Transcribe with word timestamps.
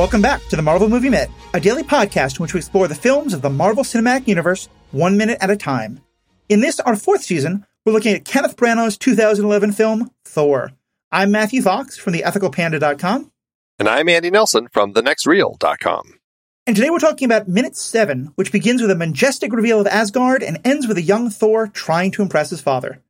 Welcome 0.00 0.22
back 0.22 0.42
to 0.48 0.56
the 0.56 0.62
Marvel 0.62 0.88
Movie 0.88 1.10
Minute, 1.10 1.28
a 1.52 1.60
daily 1.60 1.82
podcast 1.82 2.38
in 2.38 2.42
which 2.42 2.54
we 2.54 2.58
explore 2.60 2.88
the 2.88 2.94
films 2.94 3.34
of 3.34 3.42
the 3.42 3.50
Marvel 3.50 3.84
Cinematic 3.84 4.26
Universe 4.26 4.66
one 4.92 5.18
minute 5.18 5.36
at 5.42 5.50
a 5.50 5.56
time. 5.56 6.00
In 6.48 6.62
this, 6.62 6.80
our 6.80 6.96
fourth 6.96 7.22
season, 7.22 7.66
we're 7.84 7.92
looking 7.92 8.14
at 8.14 8.24
Kenneth 8.24 8.56
Branagh's 8.56 8.96
2011 8.96 9.72
film, 9.72 10.10
Thor. 10.24 10.72
I'm 11.12 11.30
Matthew 11.30 11.60
Fox 11.60 11.98
from 11.98 12.14
theethicalpanda.com. 12.14 13.30
And 13.78 13.88
I'm 13.90 14.08
Andy 14.08 14.30
Nelson 14.30 14.68
from 14.72 14.94
thenextreel.com. 14.94 16.18
And 16.66 16.74
today 16.74 16.88
we're 16.88 16.98
talking 16.98 17.26
about 17.26 17.46
Minute 17.46 17.76
7, 17.76 18.32
which 18.36 18.52
begins 18.52 18.80
with 18.80 18.90
a 18.90 18.96
majestic 18.96 19.52
reveal 19.52 19.80
of 19.80 19.86
Asgard 19.86 20.42
and 20.42 20.60
ends 20.64 20.88
with 20.88 20.96
a 20.96 21.02
young 21.02 21.28
Thor 21.28 21.66
trying 21.66 22.10
to 22.12 22.22
impress 22.22 22.48
his 22.48 22.62
father. 22.62 23.02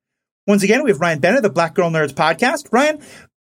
Once 0.48 0.64
again, 0.64 0.82
we 0.82 0.90
have 0.90 1.00
Ryan 1.00 1.20
Bennett, 1.20 1.44
the 1.44 1.50
Black 1.50 1.76
Girl 1.76 1.88
Nerds 1.88 2.14
podcast. 2.14 2.72
Ryan, 2.72 3.00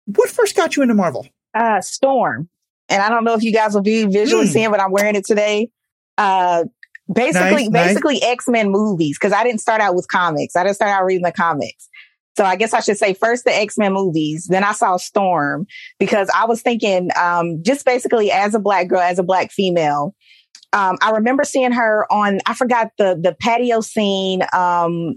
what 0.08 0.30
first 0.30 0.58
got 0.58 0.76
you 0.76 0.84
into 0.84 0.94
Marvel? 0.94 1.26
Uh, 1.54 1.80
Storm. 1.80 2.50
And 2.90 3.02
I 3.02 3.10
don't 3.10 3.24
know 3.24 3.34
if 3.34 3.44
you 3.44 3.54
guys 3.54 3.74
will 3.74 3.82
be 3.82 4.06
visually 4.06 4.46
Hmm. 4.48 4.52
seeing, 4.52 4.72
but 4.72 4.82
I'm 4.82 4.92
wearing 4.92 5.16
it 5.16 5.26
today. 5.26 5.70
Uh, 6.18 6.66
basically, 7.14 7.64
Nice, 7.64 7.70
nice. 7.70 7.88
basically 7.88 8.22
X-Men 8.22 8.72
movies. 8.72 9.18
Cause 9.18 9.32
I 9.32 9.44
didn't 9.44 9.62
start 9.62 9.82
out 9.82 9.96
with 9.96 10.08
comics. 10.08 10.56
I 10.56 10.64
didn't 10.64 10.76
start 10.76 10.92
out 10.92 11.06
reading 11.06 11.24
the 11.24 11.32
comics. 11.32 11.88
So 12.38 12.46
I 12.46 12.56
guess 12.56 12.74
I 12.74 12.80
should 12.80 12.98
say 12.98 13.14
first 13.14 13.44
the 13.44 13.54
X-Men 13.54 13.92
movies, 13.94 14.48
then 14.50 14.64
I 14.64 14.72
saw 14.72 14.96
Storm 14.98 15.66
because 16.00 16.30
I 16.34 16.46
was 16.46 16.62
thinking, 16.62 17.10
um, 17.20 17.62
just 17.64 17.86
basically 17.86 18.32
as 18.32 18.54
a 18.56 18.60
black 18.60 18.88
girl, 18.88 19.00
as 19.02 19.20
a 19.20 19.24
black 19.24 19.52
female, 19.52 20.16
um, 20.72 20.98
I 21.02 21.12
remember 21.12 21.44
seeing 21.44 21.72
her 21.74 22.06
on, 22.12 22.40
I 22.46 22.54
forgot 22.54 22.92
the, 22.98 23.20
the 23.22 23.36
patio 23.42 23.82
scene, 23.82 24.44
um, 24.54 25.16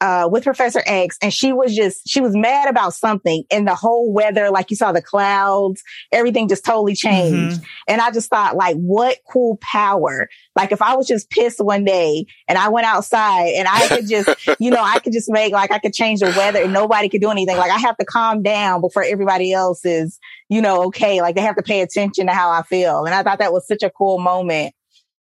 uh, 0.00 0.28
with 0.30 0.44
Professor 0.44 0.82
X, 0.84 1.16
and 1.22 1.32
she 1.32 1.52
was 1.52 1.74
just, 1.74 2.08
she 2.08 2.20
was 2.20 2.36
mad 2.36 2.68
about 2.68 2.94
something, 2.94 3.44
and 3.50 3.66
the 3.66 3.74
whole 3.74 4.12
weather, 4.12 4.50
like 4.50 4.70
you 4.70 4.76
saw 4.76 4.92
the 4.92 5.02
clouds, 5.02 5.82
everything 6.12 6.48
just 6.48 6.64
totally 6.64 6.94
changed. 6.94 7.60
And 7.88 8.00
I 8.00 8.10
just 8.10 8.28
thought, 8.28 8.56
like, 8.56 8.76
what 8.76 9.18
cool 9.30 9.58
power. 9.62 10.28
Like, 10.54 10.72
if 10.72 10.82
I 10.82 10.96
was 10.96 11.06
just 11.06 11.30
pissed 11.30 11.60
one 11.60 11.84
day 11.84 12.26
and 12.48 12.58
I 12.58 12.68
went 12.68 12.86
outside 12.86 13.54
and 13.56 13.66
I 13.68 13.88
could 13.88 14.08
just, 14.08 14.28
you 14.60 14.70
know, 14.70 14.82
I 14.82 14.98
could 14.98 15.12
just 15.12 15.30
make, 15.30 15.52
like, 15.52 15.72
I 15.72 15.78
could 15.78 15.94
change 15.94 16.20
the 16.20 16.26
weather 16.26 16.62
and 16.62 16.72
nobody 16.72 17.08
could 17.08 17.20
do 17.20 17.30
anything. 17.30 17.56
Like, 17.56 17.70
I 17.70 17.78
have 17.78 17.96
to 17.98 18.04
calm 18.04 18.42
down 18.42 18.80
before 18.80 19.02
everybody 19.02 19.52
else 19.52 19.84
is, 19.84 20.18
you 20.48 20.60
know, 20.60 20.84
okay. 20.84 21.22
Like, 21.22 21.34
they 21.36 21.42
have 21.42 21.56
to 21.56 21.62
pay 21.62 21.80
attention 21.80 22.26
to 22.26 22.32
how 22.32 22.50
I 22.50 22.62
feel. 22.62 23.04
And 23.04 23.14
I 23.14 23.22
thought 23.22 23.38
that 23.38 23.52
was 23.52 23.66
such 23.66 23.82
a 23.82 23.90
cool 23.90 24.18
moment 24.18 24.74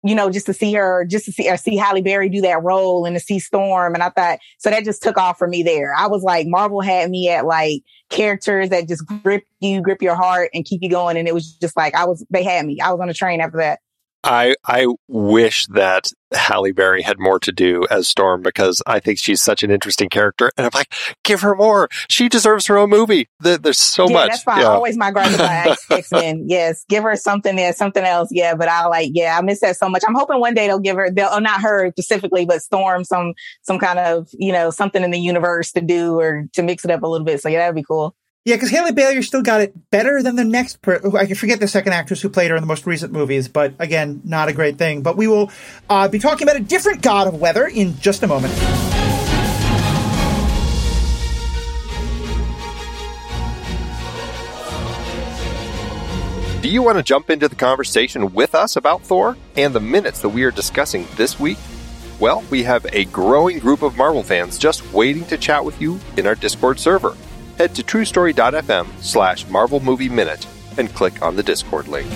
you 0.04 0.16
know, 0.16 0.30
just 0.30 0.46
to 0.46 0.54
see 0.54 0.74
her, 0.74 1.06
just 1.06 1.26
to 1.26 1.32
see 1.32 1.48
her, 1.48 1.58
see 1.58 1.76
Halle 1.76 2.02
Berry 2.02 2.30
do 2.30 2.42
that 2.42 2.64
role 2.64 3.06
and 3.06 3.16
to 3.16 3.20
see 3.20 3.40
Storm. 3.40 3.94
And 3.94 4.04
I 4.04 4.10
thought, 4.10 4.40
so 4.58 4.70
that 4.70 4.86
just 4.86 5.04
took 5.04 5.18
off 5.18 5.38
for 5.38 5.48
me 5.48 5.62
there. 5.62 5.94
I 5.94 6.08
was 6.08 6.24
like, 6.24 6.48
Marvel 6.48 6.82
had 6.82 7.10
me 7.10 7.30
at 7.30 7.46
like 7.46 7.84
characters 8.10 8.70
that 8.70 8.88
just 8.88 9.06
grip 9.06 9.44
you, 9.60 9.82
grip 9.82 10.02
your 10.02 10.16
heart 10.16 10.52
and 10.54 10.64
keep 10.64 10.82
you 10.82 10.90
going. 10.90 11.18
And 11.18 11.28
it 11.28 11.34
was 11.34 11.54
just 11.54 11.76
like, 11.76 11.96
I 11.96 12.06
was, 12.06 12.26
they 12.30 12.44
had 12.44 12.66
me. 12.66 12.80
I 12.80 12.92
was 12.92 13.02
on 13.02 13.10
a 13.10 13.14
train 13.14 13.42
after 13.42 13.58
that. 13.58 13.80
I 14.24 14.56
I 14.66 14.88
wish 15.08 15.66
that 15.68 16.08
Halle 16.34 16.72
Berry 16.74 17.02
had 17.02 17.18
more 17.20 17.40
to 17.40 17.52
do 17.52 17.86
as 17.90 18.08
Storm 18.08 18.42
because 18.42 18.82
I 18.86 19.00
think 19.00 19.18
she's 19.18 19.42
such 19.42 19.64
an 19.64 19.72
interesting 19.72 20.10
character, 20.10 20.52
and 20.58 20.66
I'm 20.66 20.72
like, 20.74 20.94
give 21.24 21.42
her 21.42 21.56
more. 21.56 21.88
She 22.10 22.28
deserves 22.30 22.66
her 22.68 22.78
own 22.78 22.90
movie. 22.90 23.28
There- 23.40 23.58
There's 23.58 23.80
so 23.80 24.08
yeah, 24.08 24.14
much. 24.14 24.30
that's 24.32 24.44
fine. 24.44 24.60
Yeah. 24.62 24.68
Always 24.68 24.98
my 24.98 25.12
gripe 25.12 25.34
about 25.34 25.78
X 25.90 26.12
Men. 26.12 26.46
Yes. 26.48 26.84
Give 26.90 27.04
her 27.04 27.16
something 27.16 27.56
there, 27.56 27.72
something 27.74 28.04
else. 28.04 28.28
Yeah. 28.32 28.56
But 28.56 28.68
I 28.68 28.86
like, 28.88 29.12
yeah, 29.14 29.38
I 29.38 29.42
miss 29.42 29.62
that 29.62 29.78
so 29.78 29.88
much. 29.90 30.04
I'm 30.08 30.16
hoping 30.16 30.40
one 30.40 30.54
day 30.54 30.68
they'll 30.68 30.80
give 30.80 30.98
her, 30.98 31.10
they'll, 31.10 31.30
oh, 31.32 31.40
not 31.40 31.62
her 31.62 31.90
specifically, 31.92 32.46
but 32.46 32.62
Storm 32.62 33.04
some, 33.06 33.34
some 33.62 33.80
kind 33.80 34.00
of, 34.00 34.28
you 34.34 34.52
know, 34.52 34.70
something 34.70 35.04
in 35.04 35.12
the 35.12 35.20
universe 35.20 35.72
to 35.72 35.82
do 35.82 36.20
or 36.20 36.46
to 36.54 36.62
mix 36.62 36.84
it 36.84 36.92
up 36.92 37.04
a 37.04 37.08
little 37.08 37.26
bit. 37.26 37.42
So 37.42 37.48
yeah, 37.50 37.60
that'd 37.60 37.76
be 37.76 37.84
cool. 37.84 38.16
Yeah, 38.50 38.56
because 38.56 38.72
Halle 38.72 38.92
Berry 38.94 39.22
still 39.22 39.44
got 39.44 39.62
it 39.62 39.92
better 39.92 40.24
than 40.24 40.36
the 40.36 40.44
next. 40.44 40.82
Per- 40.82 41.16
I 41.16 41.32
forget 41.36 41.60
the 41.60 41.68
second 41.68 41.94
actress 41.94 42.20
who 42.20 42.30
played 42.30 42.50
her 42.50 42.58
in 42.58 42.64
the 42.64 42.68
most 42.68 42.88
recent 42.88 43.14
movies, 43.14 43.48
but 43.48 43.76
again, 43.78 44.22
not 44.24 44.50
a 44.50 44.54
great 44.54 44.80
thing. 44.80 45.04
But 45.04 45.18
we 45.18 45.28
will 45.28 45.52
uh, 45.88 46.08
be 46.08 46.18
talking 46.18 46.48
about 46.48 46.56
a 46.56 46.64
different 46.64 47.04
god 47.04 47.28
of 47.28 47.40
weather 47.40 47.68
in 47.68 48.00
just 48.00 48.24
a 48.24 48.28
moment. 48.28 48.56
Do 56.64 56.70
you 56.70 56.82
want 56.82 56.98
to 56.98 57.04
jump 57.04 57.30
into 57.30 57.48
the 57.48 57.56
conversation 57.56 58.34
with 58.34 58.56
us 58.56 58.78
about 58.78 59.04
Thor 59.04 59.38
and 59.58 59.76
the 59.76 59.80
minutes 59.80 60.22
that 60.22 60.30
we 60.30 60.42
are 60.42 60.50
discussing 60.50 61.06
this 61.18 61.40
week? 61.40 61.60
Well, 62.20 62.44
we 62.50 62.64
have 62.64 62.88
a 62.94 63.06
growing 63.06 63.60
group 63.60 63.84
of 63.84 63.96
Marvel 63.96 64.24
fans 64.24 64.58
just 64.58 64.92
waiting 64.92 65.26
to 65.26 65.38
chat 65.38 65.64
with 65.64 65.80
you 65.80 66.00
in 66.18 66.26
our 66.26 66.34
Discord 66.34 66.80
server. 66.80 67.16
Head 67.60 67.76
to 67.76 67.84
truestory.fm 67.84 68.88
slash 69.04 69.46
Marvel 69.50 69.82
Movie 69.82 70.08
Minute 70.08 70.48
and 70.78 70.88
click 70.96 71.22
on 71.22 71.36
the 71.36 71.44
Discord 71.44 71.90
link. 71.90 72.10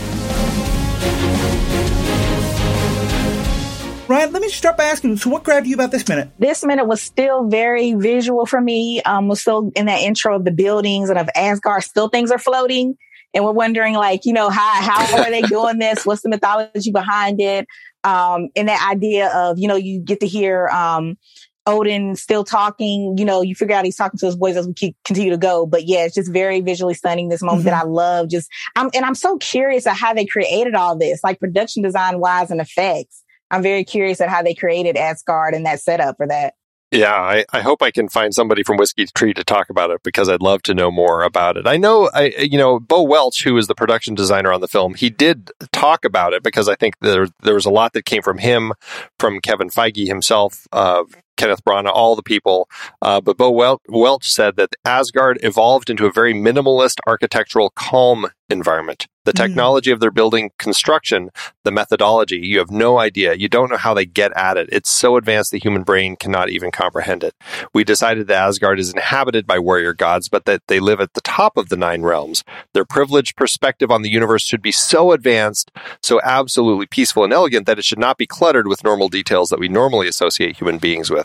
Ryan, 4.08 4.31
let 4.31 4.42
me 4.42 4.48
start 4.48 4.78
by 4.78 4.86
asking 4.86 5.18
so, 5.18 5.30
what 5.30 5.44
grabbed 5.44 5.68
you 5.68 5.74
about 5.74 5.92
this 5.92 6.08
minute? 6.08 6.30
this 6.40 6.64
minute 6.64 6.88
was 6.88 7.02
still 7.02 7.50
very 7.50 7.94
visual 7.94 8.46
for 8.46 8.62
me. 8.62 9.02
Um, 9.02 9.28
was 9.28 9.42
still 9.42 9.70
in 9.76 9.88
that 9.88 10.00
intro 10.00 10.34
of 10.34 10.46
the 10.46 10.52
buildings 10.52 11.09
and 11.09 11.20
of 11.20 11.28
Asgard. 11.36 11.84
Still 11.84 12.08
things 12.08 12.31
are 12.31 12.40
floating, 12.40 12.96
and 13.34 13.44
we're 13.44 13.52
wondering, 13.52 13.96
like, 13.96 14.22
you 14.24 14.31
know, 14.31 14.50
how 14.50 14.81
how 14.81 15.18
are 15.24 15.30
they 15.30 15.42
doing 15.42 15.78
this? 15.78 16.06
What's 16.06 16.22
the 16.22 16.30
mythology 16.30 16.92
behind 16.92 17.42
it? 17.42 17.68
Um, 18.06 18.48
and 18.56 18.70
that 18.70 18.88
idea 18.90 19.28
of, 19.28 19.60
you 19.60 19.68
know, 19.68 19.75
you 19.75 20.00
get 20.00 20.22
to 20.22 20.28
hear 20.28 20.70
um 20.70 21.18
Odin 21.66 22.16
still 22.16 22.44
talking. 22.44 23.16
You 23.18 23.25
know, 23.25 23.41
you 23.41 23.56
figure 23.56 23.75
out 23.75 23.85
he's 23.85 23.96
talking 23.96 24.18
to 24.19 24.25
his 24.25 24.35
boys 24.35 24.57
as 24.57 24.68
we 24.68 24.74
keep, 24.74 24.96
continue 25.06 25.31
to 25.31 25.38
go. 25.38 25.66
But 25.66 25.85
yeah, 25.85 26.06
it's 26.06 26.16
just 26.16 26.31
very 26.31 26.62
visually 26.62 26.94
stunning. 26.94 27.29
This 27.29 27.41
moment 27.41 27.66
that 27.66 27.74
I 27.74 27.85
love. 27.85 28.29
Just, 28.29 28.50
I'm 28.75 28.90
and 28.94 29.06
I'm 29.06 29.16
so 29.16 29.38
curious 29.38 29.88
at 29.88 29.96
how 29.96 30.13
they 30.13 30.25
created 30.25 30.75
all 30.75 30.97
this, 30.97 31.24
like 31.24 31.40
production 31.40 31.84
design 31.84 32.19
wise 32.19 32.51
and 32.51 32.62
effects. 32.62 33.24
I'm 33.51 33.62
very 33.62 33.84
curious 33.84 34.19
at 34.19 34.29
how 34.29 34.41
they 34.41 34.56
created 34.56 34.97
Asgard 34.97 35.53
and 35.53 35.66
that 35.66 35.79
setup 35.79 36.18
for 36.18 36.28
that. 36.28 36.56
Yeah, 36.94 37.16
I, 37.16 37.44
I 37.51 37.62
hope 37.62 37.81
I 37.81 37.90
can 37.90 38.07
find 38.07 38.35
somebody 38.35 38.62
from 38.62 38.78
Whiskytree 38.78 39.34
to 39.34 39.44
talk 39.44 39.72
about 39.72 39.90
it 39.90 40.03
because 40.03 40.30
I'd 40.30 40.44
love 40.44 40.62
to 40.63 40.75
know 40.75 40.91
more 40.91 41.24
about 41.24 41.57
it. 41.57 41.66
I 41.66 41.75
know, 41.75 42.07
I 42.13 42.28
you 42.38 42.57
know, 42.59 42.80
Bo 42.80 43.01
Welch, 43.01 43.44
who 43.44 43.57
is 43.57 43.66
the 43.66 43.74
production 43.74 44.13
designer 44.13 44.53
on 44.53 44.62
the 44.62 44.68
film, 44.68 44.94
he 44.94 45.09
did 45.09 45.50
talk 45.72 46.06
about 46.06 46.34
it 46.34 46.44
because 46.44 46.69
I 46.69 46.75
think 46.75 47.00
there 47.00 47.28
there 47.41 47.56
was 47.56 47.66
a 47.66 47.72
lot 47.72 47.94
that 47.94 48.06
came 48.06 48.22
from 48.22 48.38
him, 48.38 48.74
from 49.18 49.40
Kevin 49.40 49.69
Feige 49.69 50.07
himself, 50.07 50.68
uh, 50.72 51.03
Kenneth 51.38 51.63
Branagh, 51.63 51.91
all 51.94 52.16
the 52.16 52.23
people. 52.23 52.69
Uh, 53.01 53.19
but 53.21 53.38
Bo 53.38 53.51
Wel- 53.51 53.81
Welch 53.88 54.29
said 54.29 54.55
that 54.57 54.75
Asgard 54.85 55.39
evolved 55.44 55.89
into 55.89 56.05
a 56.05 56.11
very 56.11 56.33
minimalist 56.33 56.97
architectural 57.07 57.71
calm 57.75 58.27
environment. 58.49 59.07
The 59.25 59.31
Mm. 59.31 59.38
technology 59.38 59.89
of 59.89 60.01
their 60.01 60.11
building 60.11 60.51
construction, 60.59 61.29
the 61.63 61.71
methodology, 61.71 62.38
you 62.38 62.59
have 62.59 62.69
no 62.69 62.99
idea. 62.99 63.33
You 63.35 63.47
don't 63.47 63.71
know 63.71 63.77
how 63.77 63.94
they 63.94 64.05
get 64.05 64.31
at 64.35 64.57
it. 64.57 64.67
It's 64.71 64.91
so 64.91 65.16
advanced 65.16 65.51
the 65.51 65.59
human 65.59 65.83
brain 65.83 66.17
cannot 66.17 66.49
even 66.49 66.69
comprehend 66.69 67.23
it. 67.23 67.33
We 67.73 67.85
decided 67.85 68.27
that 68.27 68.44
Asgard 68.47 68.79
is 68.79 68.91
inhabited 68.94 69.47
by 69.47 69.59
warrior 69.59 69.94
gods, 69.94 70.27
but 70.27 70.44
that 70.45 70.61
they 70.67 70.79
live 70.81 71.00
at 71.00 71.13
the 71.13 71.21
top 71.21 71.55
of 71.57 71.69
the 71.69 71.77
nine 71.77 72.01
realms. 72.01 72.44
Their 72.73 72.83
privileged 72.85 73.38
perspective 73.38 73.89
on 73.89 74.01
the 74.01 74.11
universe 74.11 74.44
should 74.44 74.61
be 74.61 74.73
so 74.73 75.13
advanced, 75.13 75.71
so 76.01 76.19
absolutely 76.23 76.85
peaceful 76.85 77.23
and 77.23 77.31
elegant 77.31 77.65
that 77.65 77.79
it 77.79 77.85
should 77.85 78.00
not 78.00 78.17
be 78.17 78.27
cluttered 78.27 78.67
with 78.67 78.83
normal 78.83 79.07
details 79.07 79.50
that 79.50 79.59
we 79.59 79.69
normally 79.69 80.07
associate 80.09 80.57
human 80.57 80.79
beings 80.79 81.09
with. 81.09 81.22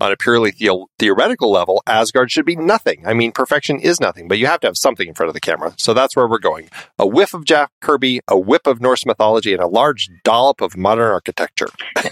On 0.00 0.12
a 0.12 0.16
purely 0.16 0.50
theo- 0.50 0.86
theoretical 0.98 1.50
level, 1.50 1.82
Asgard 1.86 2.30
should 2.30 2.44
be 2.44 2.56
nothing. 2.56 3.06
I 3.06 3.14
mean, 3.14 3.32
perfection 3.32 3.80
is 3.80 4.00
nothing, 4.00 4.28
but 4.28 4.38
you 4.38 4.46
have 4.46 4.60
to 4.60 4.66
have 4.66 4.76
something 4.76 5.08
in 5.08 5.14
front 5.14 5.28
of 5.28 5.34
the 5.34 5.40
camera. 5.40 5.72
So 5.78 5.94
that's 5.94 6.14
where 6.14 6.28
we're 6.28 6.38
going. 6.38 6.68
A 6.98 7.06
whiff 7.06 7.32
of 7.34 7.44
Jack 7.44 7.70
Kirby, 7.80 8.20
a 8.28 8.38
whip 8.38 8.66
of 8.66 8.80
Norse 8.80 9.06
mythology, 9.06 9.52
and 9.52 9.62
a 9.62 9.66
large 9.66 10.10
dollop 10.24 10.60
of 10.60 10.76
modern 10.76 11.10
architecture. 11.10 11.68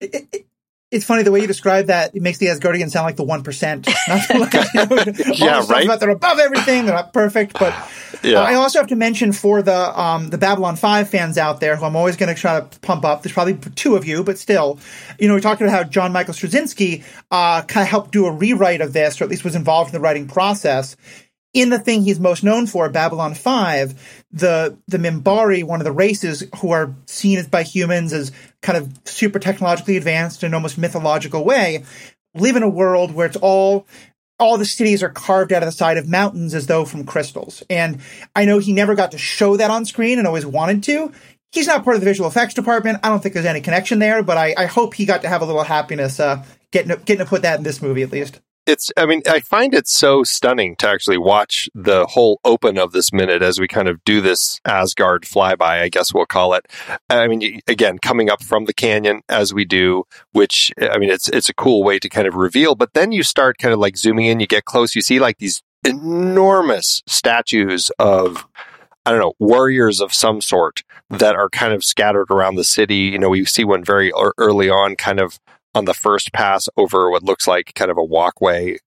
It- 0.00 0.14
it- 0.32 0.46
it's 0.90 1.04
funny 1.04 1.24
the 1.24 1.32
way 1.32 1.40
you 1.40 1.48
describe 1.48 1.86
that. 1.86 2.14
It 2.14 2.22
makes 2.22 2.38
the 2.38 2.46
Asgardians 2.46 2.90
sound 2.92 3.04
like 3.04 3.16
the 3.16 3.24
one 3.24 3.42
percent. 3.42 3.88
Like, 4.08 4.52
you 4.54 4.86
know, 4.86 5.04
Yeah, 5.34 5.64
right? 5.68 5.84
About 5.86 5.98
they're 5.98 6.10
above 6.10 6.38
everything. 6.38 6.84
They're 6.86 6.94
not 6.94 7.12
perfect, 7.12 7.58
but 7.58 7.74
Yeah. 8.24 8.40
Uh, 8.40 8.44
I 8.44 8.54
also 8.54 8.78
have 8.78 8.88
to 8.88 8.96
mention 8.96 9.32
for 9.32 9.62
the 9.62 10.00
um, 10.00 10.28
the 10.30 10.38
Babylon 10.38 10.76
Five 10.76 11.10
fans 11.10 11.38
out 11.38 11.60
there, 11.60 11.76
who 11.76 11.84
I'm 11.84 11.96
always 11.96 12.16
going 12.16 12.34
to 12.34 12.40
try 12.40 12.60
to 12.60 12.80
pump 12.80 13.04
up. 13.04 13.22
There's 13.22 13.32
probably 13.32 13.54
two 13.74 13.96
of 13.96 14.06
you, 14.06 14.24
but 14.24 14.38
still, 14.38 14.78
you 15.18 15.28
know, 15.28 15.34
we 15.34 15.40
talked 15.40 15.60
about 15.60 15.72
how 15.72 15.84
John 15.84 16.12
Michael 16.12 16.34
Straczynski 16.34 17.04
uh, 17.30 17.62
kind 17.62 17.84
of 17.84 17.88
helped 17.88 18.12
do 18.12 18.26
a 18.26 18.32
rewrite 18.32 18.80
of 18.80 18.92
this, 18.92 19.20
or 19.20 19.24
at 19.24 19.30
least 19.30 19.44
was 19.44 19.54
involved 19.54 19.90
in 19.90 19.92
the 19.92 20.00
writing 20.00 20.26
process. 20.26 20.96
In 21.52 21.70
the 21.70 21.78
thing 21.78 22.02
he's 22.02 22.18
most 22.18 22.42
known 22.42 22.66
for, 22.66 22.88
Babylon 22.88 23.34
Five, 23.34 24.24
the 24.32 24.76
the 24.88 24.98
Minbari, 24.98 25.62
one 25.62 25.80
of 25.80 25.84
the 25.84 25.92
races 25.92 26.42
who 26.60 26.70
are 26.72 26.94
seen 27.06 27.38
as 27.38 27.46
by 27.46 27.62
humans 27.62 28.12
as 28.12 28.32
kind 28.62 28.76
of 28.78 28.92
super 29.04 29.38
technologically 29.38 29.96
advanced 29.96 30.42
in 30.42 30.48
an 30.48 30.54
almost 30.54 30.78
mythological 30.78 31.44
way, 31.44 31.84
live 32.34 32.56
in 32.56 32.62
a 32.62 32.68
world 32.68 33.14
where 33.14 33.26
it's 33.26 33.36
all 33.36 33.86
all 34.38 34.58
the 34.58 34.64
cities 34.64 35.02
are 35.02 35.08
carved 35.08 35.52
out 35.52 35.62
of 35.62 35.66
the 35.66 35.72
side 35.72 35.96
of 35.96 36.08
mountains 36.08 36.54
as 36.54 36.66
though 36.66 36.84
from 36.84 37.04
crystals. 37.04 37.62
And 37.70 38.00
I 38.34 38.44
know 38.44 38.58
he 38.58 38.72
never 38.72 38.94
got 38.94 39.12
to 39.12 39.18
show 39.18 39.56
that 39.56 39.70
on 39.70 39.84
screen 39.84 40.18
and 40.18 40.26
always 40.26 40.46
wanted 40.46 40.82
to. 40.84 41.12
He's 41.52 41.68
not 41.68 41.84
part 41.84 41.94
of 41.94 42.02
the 42.02 42.06
visual 42.06 42.28
effects 42.28 42.54
department. 42.54 42.98
I 43.04 43.08
don't 43.08 43.22
think 43.22 43.34
there's 43.34 43.46
any 43.46 43.60
connection 43.60 44.00
there, 44.00 44.24
but 44.24 44.36
I, 44.36 44.54
I 44.56 44.66
hope 44.66 44.94
he 44.94 45.06
got 45.06 45.22
to 45.22 45.28
have 45.28 45.40
a 45.40 45.46
little 45.46 45.62
happiness 45.62 46.18
uh, 46.18 46.44
getting 46.72 46.88
to, 46.88 46.96
getting 46.96 47.24
to 47.24 47.28
put 47.28 47.42
that 47.42 47.58
in 47.58 47.64
this 47.64 47.80
movie 47.80 48.02
at 48.02 48.10
least. 48.10 48.40
It's 48.66 48.90
i 48.96 49.06
mean 49.06 49.22
i 49.28 49.40
find 49.40 49.74
it 49.74 49.86
so 49.86 50.22
stunning 50.22 50.76
to 50.76 50.88
actually 50.88 51.18
watch 51.18 51.68
the 51.74 52.06
whole 52.06 52.40
open 52.44 52.78
of 52.78 52.92
this 52.92 53.12
minute 53.12 53.42
as 53.42 53.60
we 53.60 53.68
kind 53.68 53.88
of 53.88 54.02
do 54.04 54.20
this 54.20 54.60
asgard 54.64 55.22
flyby 55.22 55.60
i 55.60 55.88
guess 55.88 56.14
we'll 56.14 56.26
call 56.26 56.54
it 56.54 56.66
i 57.10 57.26
mean 57.28 57.60
again 57.66 57.98
coming 57.98 58.30
up 58.30 58.42
from 58.42 58.64
the 58.64 58.72
canyon 58.72 59.22
as 59.28 59.52
we 59.52 59.64
do 59.64 60.04
which 60.32 60.72
i 60.80 60.98
mean 60.98 61.10
it's 61.10 61.28
it's 61.28 61.48
a 61.48 61.54
cool 61.54 61.82
way 61.82 61.98
to 61.98 62.08
kind 62.08 62.26
of 62.26 62.34
reveal 62.34 62.74
but 62.74 62.94
then 62.94 63.12
you 63.12 63.22
start 63.22 63.58
kind 63.58 63.74
of 63.74 63.80
like 63.80 63.96
zooming 63.96 64.26
in 64.26 64.40
you 64.40 64.46
get 64.46 64.64
close 64.64 64.94
you 64.94 65.02
see 65.02 65.18
like 65.18 65.38
these 65.38 65.62
enormous 65.84 67.02
statues 67.06 67.90
of 67.98 68.46
I 69.06 69.10
don't 69.10 69.20
know, 69.20 69.34
warriors 69.38 70.00
of 70.00 70.14
some 70.14 70.40
sort 70.40 70.82
that 71.10 71.36
are 71.36 71.50
kind 71.50 71.74
of 71.74 71.84
scattered 71.84 72.30
around 72.30 72.54
the 72.54 72.64
city. 72.64 72.96
You 72.96 73.18
know, 73.18 73.28
we 73.28 73.44
see 73.44 73.62
one 73.62 73.84
very 73.84 74.10
early 74.38 74.70
on, 74.70 74.96
kind 74.96 75.20
of 75.20 75.38
on 75.74 75.84
the 75.84 75.94
first 75.94 76.32
pass 76.32 76.68
over 76.76 77.10
what 77.10 77.22
looks 77.22 77.46
like 77.46 77.74
kind 77.74 77.90
of 77.90 77.98
a 77.98 78.04
walkway. 78.04 78.78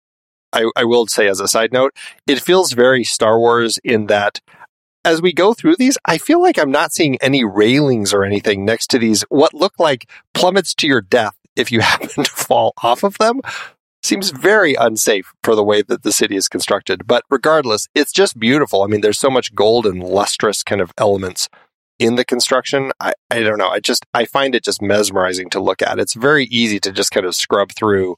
I, 0.53 0.69
I 0.75 0.85
will 0.85 1.07
say, 1.07 1.27
as 1.27 1.39
a 1.39 1.47
side 1.47 1.73
note, 1.73 1.93
it 2.25 2.41
feels 2.41 2.71
very 2.71 3.03
Star 3.03 3.37
Wars 3.37 3.79
in 3.83 4.07
that 4.07 4.39
as 5.03 5.21
we 5.21 5.31
go 5.31 5.53
through 5.53 5.75
these, 5.77 5.97
I 6.05 6.17
feel 6.17 6.41
like 6.41 6.57
I'm 6.57 6.71
not 6.71 6.91
seeing 6.91 7.17
any 7.21 7.43
railings 7.43 8.13
or 8.13 8.23
anything 8.23 8.65
next 8.65 8.87
to 8.87 8.99
these, 8.99 9.21
what 9.29 9.53
look 9.53 9.79
like 9.79 10.09
plummets 10.33 10.73
to 10.75 10.87
your 10.87 11.01
death 11.01 11.35
if 11.55 11.71
you 11.71 11.79
happen 11.81 12.23
to 12.23 12.31
fall 12.31 12.73
off 12.83 13.03
of 13.03 13.17
them. 13.17 13.41
Seems 14.03 14.29
very 14.31 14.75
unsafe 14.75 15.33
for 15.43 15.55
the 15.55 15.63
way 15.63 15.81
that 15.81 16.03
the 16.03 16.11
city 16.11 16.35
is 16.35 16.47
constructed. 16.47 17.07
But 17.07 17.23
regardless, 17.29 17.87
it's 17.95 18.11
just 18.11 18.39
beautiful. 18.39 18.83
I 18.83 18.87
mean, 18.87 19.01
there's 19.01 19.19
so 19.19 19.29
much 19.29 19.55
gold 19.55 19.85
and 19.85 20.03
lustrous 20.03 20.61
kind 20.61 20.81
of 20.81 20.93
elements 20.97 21.49
in 21.99 22.15
the 22.15 22.25
construction. 22.25 22.91
I, 22.99 23.13
I 23.31 23.41
don't 23.41 23.57
know. 23.57 23.69
I 23.69 23.79
just, 23.79 24.05
I 24.13 24.25
find 24.25 24.55
it 24.55 24.63
just 24.63 24.81
mesmerizing 24.81 25.49
to 25.51 25.59
look 25.59 25.81
at. 25.81 25.99
It's 25.99 26.13
very 26.13 26.45
easy 26.45 26.79
to 26.81 26.91
just 26.91 27.11
kind 27.11 27.25
of 27.25 27.35
scrub 27.35 27.71
through 27.71 28.17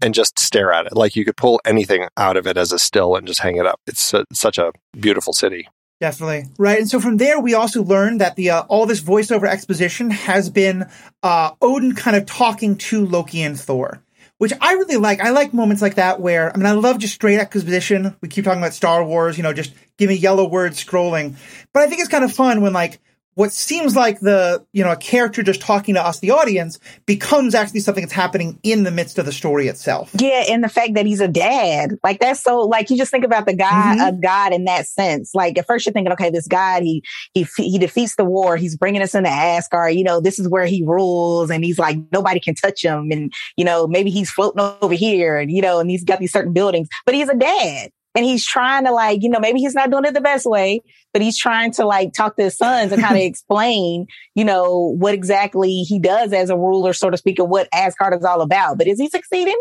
and 0.00 0.14
just 0.14 0.38
stare 0.38 0.72
at 0.72 0.86
it. 0.86 0.96
Like 0.96 1.16
you 1.16 1.24
could 1.24 1.36
pull 1.36 1.60
anything 1.64 2.08
out 2.16 2.36
of 2.36 2.46
it 2.46 2.56
as 2.56 2.72
a 2.72 2.78
still 2.78 3.16
and 3.16 3.26
just 3.26 3.40
hang 3.40 3.56
it 3.56 3.66
up. 3.66 3.80
It's 3.86 4.14
a, 4.14 4.24
such 4.32 4.58
a 4.58 4.72
beautiful 4.98 5.32
city. 5.32 5.68
Definitely 6.00 6.46
right, 6.56 6.78
and 6.78 6.88
so 6.88 6.98
from 6.98 7.18
there 7.18 7.38
we 7.38 7.52
also 7.52 7.82
learned 7.82 8.22
that 8.22 8.34
the 8.34 8.48
uh, 8.48 8.62
all 8.68 8.86
this 8.86 9.02
voiceover 9.02 9.46
exposition 9.46 10.08
has 10.08 10.48
been 10.48 10.86
uh, 11.22 11.50
Odin 11.60 11.94
kind 11.94 12.16
of 12.16 12.24
talking 12.24 12.76
to 12.76 13.04
Loki 13.04 13.42
and 13.42 13.60
Thor, 13.60 14.02
which 14.38 14.54
I 14.62 14.72
really 14.72 14.96
like. 14.96 15.20
I 15.20 15.28
like 15.28 15.52
moments 15.52 15.82
like 15.82 15.96
that 15.96 16.18
where 16.18 16.54
I 16.54 16.56
mean 16.56 16.64
I 16.64 16.72
love 16.72 17.00
just 17.00 17.12
straight 17.12 17.38
exposition. 17.38 18.16
We 18.22 18.30
keep 18.30 18.46
talking 18.46 18.62
about 18.62 18.72
Star 18.72 19.04
Wars, 19.04 19.36
you 19.36 19.42
know, 19.42 19.52
just 19.52 19.74
give 19.98 20.08
me 20.08 20.14
yellow 20.14 20.48
words 20.48 20.82
scrolling, 20.82 21.34
but 21.74 21.82
I 21.82 21.86
think 21.86 22.00
it's 22.00 22.08
kind 22.08 22.24
of 22.24 22.32
fun 22.32 22.62
when 22.62 22.72
like 22.72 22.98
what 23.34 23.52
seems 23.52 23.96
like 23.96 24.20
the 24.20 24.64
you 24.72 24.84
know 24.84 24.92
a 24.92 24.96
character 24.96 25.42
just 25.42 25.60
talking 25.60 25.94
to 25.94 26.02
us 26.02 26.20
the 26.20 26.30
audience 26.30 26.78
becomes 27.06 27.54
actually 27.54 27.80
something 27.80 28.02
that's 28.02 28.12
happening 28.12 28.58
in 28.62 28.82
the 28.82 28.90
midst 28.90 29.18
of 29.18 29.26
the 29.26 29.32
story 29.32 29.68
itself. 29.68 30.10
Yeah 30.18 30.44
and 30.48 30.62
the 30.64 30.68
fact 30.68 30.94
that 30.94 31.06
he's 31.06 31.20
a 31.20 31.28
dad. 31.28 31.92
Like 32.02 32.20
that's 32.20 32.42
so 32.42 32.60
like 32.60 32.90
you 32.90 32.96
just 32.96 33.10
think 33.10 33.24
about 33.24 33.46
the 33.46 33.54
guy 33.54 33.96
mm-hmm. 33.96 34.16
a 34.16 34.20
god 34.20 34.52
in 34.52 34.64
that 34.64 34.86
sense. 34.86 35.34
Like 35.34 35.58
at 35.58 35.66
first 35.66 35.86
you're 35.86 35.92
thinking 35.92 36.12
okay 36.12 36.30
this 36.30 36.48
god 36.48 36.82
he 36.82 37.02
he 37.32 37.46
he 37.56 37.78
defeats 37.78 38.16
the 38.16 38.24
war. 38.24 38.56
He's 38.56 38.76
bringing 38.76 39.02
us 39.02 39.14
into 39.14 39.30
asgard. 39.30 39.94
You 39.94 40.04
know 40.04 40.20
this 40.20 40.38
is 40.38 40.48
where 40.48 40.66
he 40.66 40.82
rules 40.84 41.50
and 41.50 41.64
he's 41.64 41.78
like 41.78 41.98
nobody 42.12 42.40
can 42.40 42.54
touch 42.54 42.84
him. 42.84 43.10
And 43.10 43.32
you 43.56 43.64
know 43.64 43.86
maybe 43.86 44.10
he's 44.10 44.30
floating 44.30 44.60
over 44.82 44.94
here 44.94 45.38
and 45.38 45.50
you 45.50 45.62
know 45.62 45.78
and 45.78 45.90
he's 45.90 46.04
got 46.04 46.18
these 46.18 46.32
certain 46.32 46.52
buildings. 46.52 46.88
But 47.06 47.14
he's 47.14 47.28
a 47.28 47.36
dad 47.36 47.90
and 48.14 48.24
he's 48.24 48.44
trying 48.44 48.84
to 48.84 48.92
like, 48.92 49.22
you 49.22 49.28
know, 49.28 49.38
maybe 49.40 49.60
he's 49.60 49.74
not 49.74 49.90
doing 49.90 50.04
it 50.04 50.14
the 50.14 50.20
best 50.20 50.46
way, 50.46 50.80
but 51.12 51.22
he's 51.22 51.38
trying 51.38 51.72
to 51.72 51.86
like 51.86 52.12
talk 52.12 52.36
to 52.36 52.42
his 52.44 52.56
sons 52.56 52.92
and 52.92 53.02
kind 53.02 53.16
of 53.16 53.22
explain, 53.24 54.06
you 54.34 54.44
know, 54.44 54.94
what 54.98 55.14
exactly 55.14 55.82
he 55.82 55.98
does 55.98 56.32
as 56.32 56.50
a 56.50 56.56
ruler, 56.56 56.92
so 56.92 57.10
to 57.10 57.16
speak, 57.16 57.38
and 57.38 57.48
what 57.48 57.68
Asgard 57.72 58.14
is 58.14 58.24
all 58.24 58.40
about. 58.40 58.78
But 58.78 58.88
is 58.88 58.98
he 58.98 59.08
succeeding? 59.08 59.58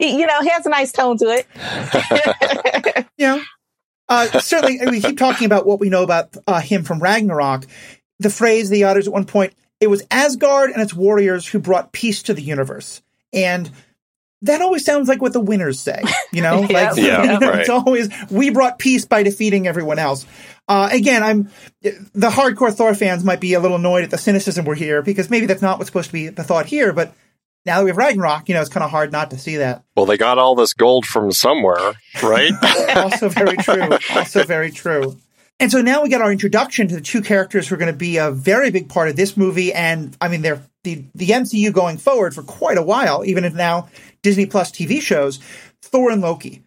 Eh, 0.00 0.16
you 0.16 0.26
know, 0.26 0.40
he 0.42 0.48
has 0.48 0.64
a 0.64 0.70
nice 0.70 0.92
tone 0.92 1.18
to 1.18 1.26
it. 1.26 3.06
yeah. 3.18 3.42
Uh, 4.08 4.40
certainly, 4.40 4.78
we 4.90 5.02
keep 5.02 5.18
talking 5.18 5.44
about 5.44 5.66
what 5.66 5.80
we 5.80 5.90
know 5.90 6.02
about 6.02 6.34
uh, 6.46 6.60
him 6.60 6.82
from 6.82 6.98
Ragnarok. 6.98 7.66
The 8.20 8.30
phrase 8.30 8.70
the 8.70 8.84
utters 8.84 9.06
at 9.06 9.12
one 9.12 9.26
point, 9.26 9.54
it 9.80 9.88
was 9.88 10.02
Asgard 10.10 10.70
and 10.70 10.80
its 10.80 10.94
warriors 10.94 11.46
who 11.46 11.58
brought 11.58 11.92
peace 11.92 12.22
to 12.24 12.34
the 12.34 12.42
universe. 12.42 13.02
And 13.32 13.70
that 14.42 14.62
always 14.62 14.84
sounds 14.84 15.08
like 15.08 15.20
what 15.20 15.32
the 15.32 15.40
winners 15.40 15.80
say, 15.80 16.02
you 16.32 16.42
know? 16.42 16.60
yeah, 16.68 16.90
like, 16.90 16.96
yeah, 16.96 17.22
you 17.34 17.40
know, 17.40 17.50
right. 17.50 17.60
it's 17.60 17.68
always, 17.68 18.08
we 18.30 18.50
brought 18.50 18.78
peace 18.78 19.04
by 19.04 19.22
defeating 19.22 19.66
everyone 19.66 19.98
else. 19.98 20.26
Uh, 20.68 20.88
again, 20.92 21.22
I'm, 21.22 21.50
the 21.82 22.28
hardcore 22.28 22.72
Thor 22.72 22.94
fans 22.94 23.24
might 23.24 23.40
be 23.40 23.54
a 23.54 23.60
little 23.60 23.78
annoyed 23.78 24.04
at 24.04 24.10
the 24.10 24.18
cynicism 24.18 24.64
we're 24.64 24.74
here 24.74 25.02
because 25.02 25.30
maybe 25.30 25.46
that's 25.46 25.62
not 25.62 25.78
what's 25.78 25.88
supposed 25.88 26.08
to 26.08 26.12
be 26.12 26.28
the 26.28 26.44
thought 26.44 26.66
here, 26.66 26.92
but 26.92 27.14
now 27.66 27.78
that 27.78 27.84
we 27.84 27.90
have 27.90 27.96
Ragnarok, 27.96 28.48
you 28.48 28.54
know, 28.54 28.60
it's 28.60 28.70
kind 28.70 28.84
of 28.84 28.90
hard 28.90 29.12
not 29.12 29.30
to 29.30 29.38
see 29.38 29.56
that. 29.56 29.82
Well, 29.96 30.06
they 30.06 30.16
got 30.16 30.38
all 30.38 30.54
this 30.54 30.72
gold 30.72 31.04
from 31.04 31.32
somewhere, 31.32 31.94
right? 32.22 32.52
also 32.96 33.28
very 33.28 33.56
true. 33.56 33.90
Also 34.10 34.44
very 34.44 34.70
true. 34.70 35.18
And 35.60 35.72
so 35.72 35.82
now 35.82 36.02
we 36.02 36.08
get 36.08 36.20
our 36.20 36.30
introduction 36.30 36.86
to 36.88 36.94
the 36.94 37.00
two 37.00 37.20
characters 37.20 37.68
who 37.68 37.74
are 37.74 37.78
going 37.78 37.92
to 37.92 37.98
be 37.98 38.16
a 38.18 38.30
very 38.30 38.70
big 38.70 38.88
part 38.88 39.08
of 39.08 39.16
this 39.16 39.36
movie, 39.36 39.72
and 39.72 40.16
I 40.20 40.28
mean 40.28 40.42
they're 40.42 40.62
the 40.84 41.04
the 41.14 41.28
MCU 41.28 41.72
going 41.72 41.98
forward 41.98 42.34
for 42.34 42.42
quite 42.42 42.78
a 42.78 42.82
while, 42.82 43.24
even 43.24 43.44
if 43.44 43.54
now 43.54 43.88
Disney 44.22 44.46
Plus 44.46 44.70
TV 44.70 45.00
shows, 45.00 45.38
Thor 45.82 46.10
and 46.10 46.20
Loki. 46.20 46.62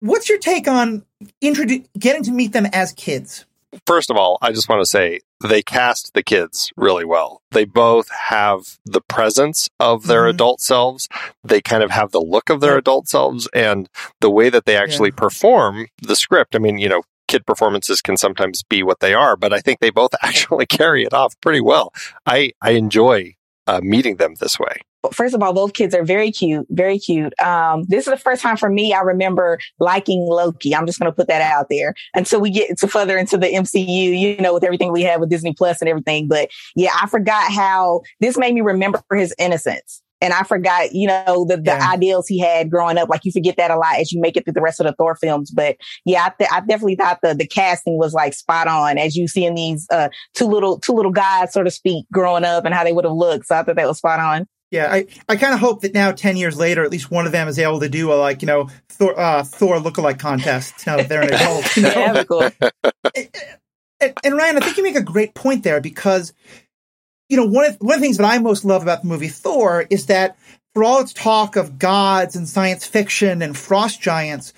What's 0.00 0.28
your 0.28 0.38
take 0.38 0.66
on 0.66 1.04
introdu- 1.42 1.86
getting 1.98 2.24
to 2.24 2.32
meet 2.32 2.52
them 2.52 2.66
as 2.72 2.92
kids? 2.92 3.44
First 3.86 4.10
of 4.10 4.16
all, 4.16 4.36
I 4.42 4.52
just 4.52 4.68
want 4.68 4.82
to 4.82 4.86
say 4.86 5.20
they 5.42 5.62
cast 5.62 6.12
the 6.12 6.22
kids 6.22 6.70
really 6.76 7.04
well. 7.04 7.40
They 7.52 7.64
both 7.64 8.10
have 8.10 8.78
the 8.84 9.00
presence 9.00 9.68
of 9.80 10.06
their 10.06 10.22
mm-hmm. 10.22 10.30
adult 10.30 10.60
selves. 10.60 11.08
They 11.42 11.60
kind 11.60 11.82
of 11.82 11.90
have 11.90 12.10
the 12.10 12.20
look 12.20 12.50
of 12.50 12.60
their 12.60 12.76
adult 12.76 13.08
selves 13.08 13.48
and 13.54 13.88
the 14.20 14.30
way 14.30 14.50
that 14.50 14.66
they 14.66 14.76
actually 14.76 15.10
yeah. 15.10 15.20
perform 15.20 15.86
the 16.02 16.16
script. 16.16 16.54
I 16.54 16.58
mean, 16.58 16.78
you 16.78 16.88
know, 16.88 17.02
kid 17.28 17.46
performances 17.46 18.02
can 18.02 18.16
sometimes 18.16 18.62
be 18.62 18.82
what 18.82 19.00
they 19.00 19.14
are, 19.14 19.36
but 19.36 19.52
I 19.52 19.60
think 19.60 19.80
they 19.80 19.90
both 19.90 20.14
actually 20.22 20.66
carry 20.66 21.04
it 21.04 21.14
off 21.14 21.40
pretty 21.40 21.60
well. 21.60 21.92
I, 22.26 22.52
I 22.60 22.72
enjoy 22.72 23.36
uh, 23.66 23.80
meeting 23.82 24.16
them 24.16 24.34
this 24.38 24.58
way 24.58 24.80
first 25.10 25.34
of 25.34 25.42
all, 25.42 25.52
both 25.52 25.72
kids 25.72 25.94
are 25.94 26.04
very 26.04 26.30
cute, 26.30 26.66
very 26.70 26.98
cute. 26.98 27.38
Um, 27.40 27.84
this 27.88 28.06
is 28.06 28.12
the 28.12 28.18
first 28.18 28.42
time 28.42 28.56
for 28.56 28.70
me 28.70 28.92
I 28.92 29.00
remember 29.00 29.58
liking 29.80 30.26
Loki. 30.28 30.74
I'm 30.74 30.86
just 30.86 30.98
going 30.98 31.10
to 31.10 31.16
put 31.16 31.28
that 31.28 31.42
out 31.42 31.66
there 31.68 31.94
until 32.14 32.40
we 32.40 32.50
get 32.50 32.78
to 32.78 32.88
further 32.88 33.18
into 33.18 33.36
the 33.36 33.48
MCU, 33.48 33.86
you 33.86 34.36
know, 34.36 34.54
with 34.54 34.64
everything 34.64 34.92
we 34.92 35.02
have 35.02 35.20
with 35.20 35.30
Disney 35.30 35.54
Plus 35.54 35.80
and 35.80 35.88
everything. 35.88 36.28
But 36.28 36.50
yeah, 36.76 36.92
I 37.00 37.06
forgot 37.06 37.52
how 37.52 38.02
this 38.20 38.38
made 38.38 38.54
me 38.54 38.60
remember 38.60 39.02
his 39.12 39.34
innocence. 39.38 40.02
And 40.20 40.32
I 40.32 40.44
forgot, 40.44 40.92
you 40.92 41.08
know, 41.08 41.44
the, 41.48 41.56
the 41.56 41.72
yeah. 41.72 41.90
ideals 41.90 42.28
he 42.28 42.38
had 42.38 42.70
growing 42.70 42.96
up. 42.96 43.08
Like 43.08 43.24
you 43.24 43.32
forget 43.32 43.56
that 43.56 43.72
a 43.72 43.76
lot 43.76 43.96
as 43.98 44.12
you 44.12 44.20
make 44.20 44.36
it 44.36 44.44
through 44.44 44.52
the 44.52 44.62
rest 44.62 44.78
of 44.78 44.86
the 44.86 44.92
Thor 44.92 45.16
films. 45.16 45.50
But 45.50 45.76
yeah, 46.04 46.26
I, 46.26 46.32
th- 46.38 46.50
I 46.52 46.60
definitely 46.60 46.94
thought 46.94 47.18
the, 47.24 47.34
the 47.34 47.46
casting 47.46 47.98
was 47.98 48.14
like 48.14 48.32
spot 48.32 48.68
on 48.68 48.98
as 48.98 49.16
you 49.16 49.26
see 49.26 49.44
in 49.44 49.56
these, 49.56 49.84
uh, 49.90 50.10
two 50.34 50.46
little, 50.46 50.78
two 50.78 50.92
little 50.92 51.10
guys, 51.10 51.52
so 51.52 51.64
to 51.64 51.72
speak, 51.72 52.06
growing 52.12 52.44
up 52.44 52.64
and 52.64 52.72
how 52.72 52.84
they 52.84 52.92
would 52.92 53.04
have 53.04 53.14
looked. 53.14 53.46
So 53.48 53.56
I 53.56 53.64
thought 53.64 53.74
that 53.74 53.88
was 53.88 53.98
spot 53.98 54.20
on. 54.20 54.46
Yeah, 54.72 54.90
I, 54.90 55.06
I 55.28 55.36
kind 55.36 55.52
of 55.52 55.60
hope 55.60 55.82
that 55.82 55.92
now, 55.92 56.12
10 56.12 56.38
years 56.38 56.56
later, 56.56 56.82
at 56.82 56.90
least 56.90 57.10
one 57.10 57.26
of 57.26 57.32
them 57.32 57.46
is 57.46 57.58
able 57.58 57.80
to 57.80 57.90
do 57.90 58.10
a, 58.10 58.14
like, 58.14 58.40
you 58.40 58.46
know, 58.46 58.70
Thor, 58.88 59.20
uh, 59.20 59.44
Thor 59.44 59.76
lookalike 59.76 60.18
contest 60.18 60.86
now 60.86 60.96
that 60.96 61.10
they're 61.10 61.20
an 61.20 61.34
adult. 61.34 61.76
You 61.76 61.82
know? 61.82 61.90
yeah, 61.90 62.24
cool. 62.24 62.40
and, 64.00 64.14
and, 64.24 64.34
Ryan, 64.34 64.56
I 64.56 64.60
think 64.60 64.78
you 64.78 64.82
make 64.82 64.96
a 64.96 65.02
great 65.02 65.34
point 65.34 65.62
there 65.62 65.82
because, 65.82 66.32
you 67.28 67.36
know, 67.36 67.44
one 67.44 67.66
of, 67.66 67.76
one 67.80 67.96
of 67.96 68.00
the 68.00 68.06
things 68.06 68.16
that 68.16 68.24
I 68.24 68.38
most 68.38 68.64
love 68.64 68.82
about 68.82 69.02
the 69.02 69.08
movie 69.08 69.28
Thor 69.28 69.84
is 69.90 70.06
that 70.06 70.38
for 70.72 70.84
all 70.84 71.00
its 71.02 71.12
talk 71.12 71.56
of 71.56 71.78
gods 71.78 72.34
and 72.34 72.48
science 72.48 72.86
fiction 72.86 73.42
and 73.42 73.54
frost 73.54 74.00
giants, 74.00 74.54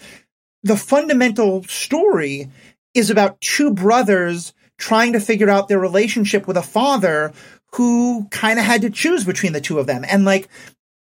the 0.62 0.76
fundamental 0.76 1.64
story 1.64 2.52
is 2.94 3.10
about 3.10 3.40
two 3.40 3.72
brothers 3.72 4.54
trying 4.78 5.14
to 5.14 5.20
figure 5.20 5.50
out 5.50 5.66
their 5.66 5.80
relationship 5.80 6.46
with 6.46 6.56
a 6.56 6.62
father 6.62 7.32
who 7.74 8.26
kind 8.30 8.58
of 8.58 8.64
had 8.64 8.82
to 8.82 8.90
choose 8.90 9.24
between 9.24 9.52
the 9.52 9.60
two 9.60 9.78
of 9.78 9.86
them. 9.86 10.04
And 10.08 10.24
like, 10.24 10.48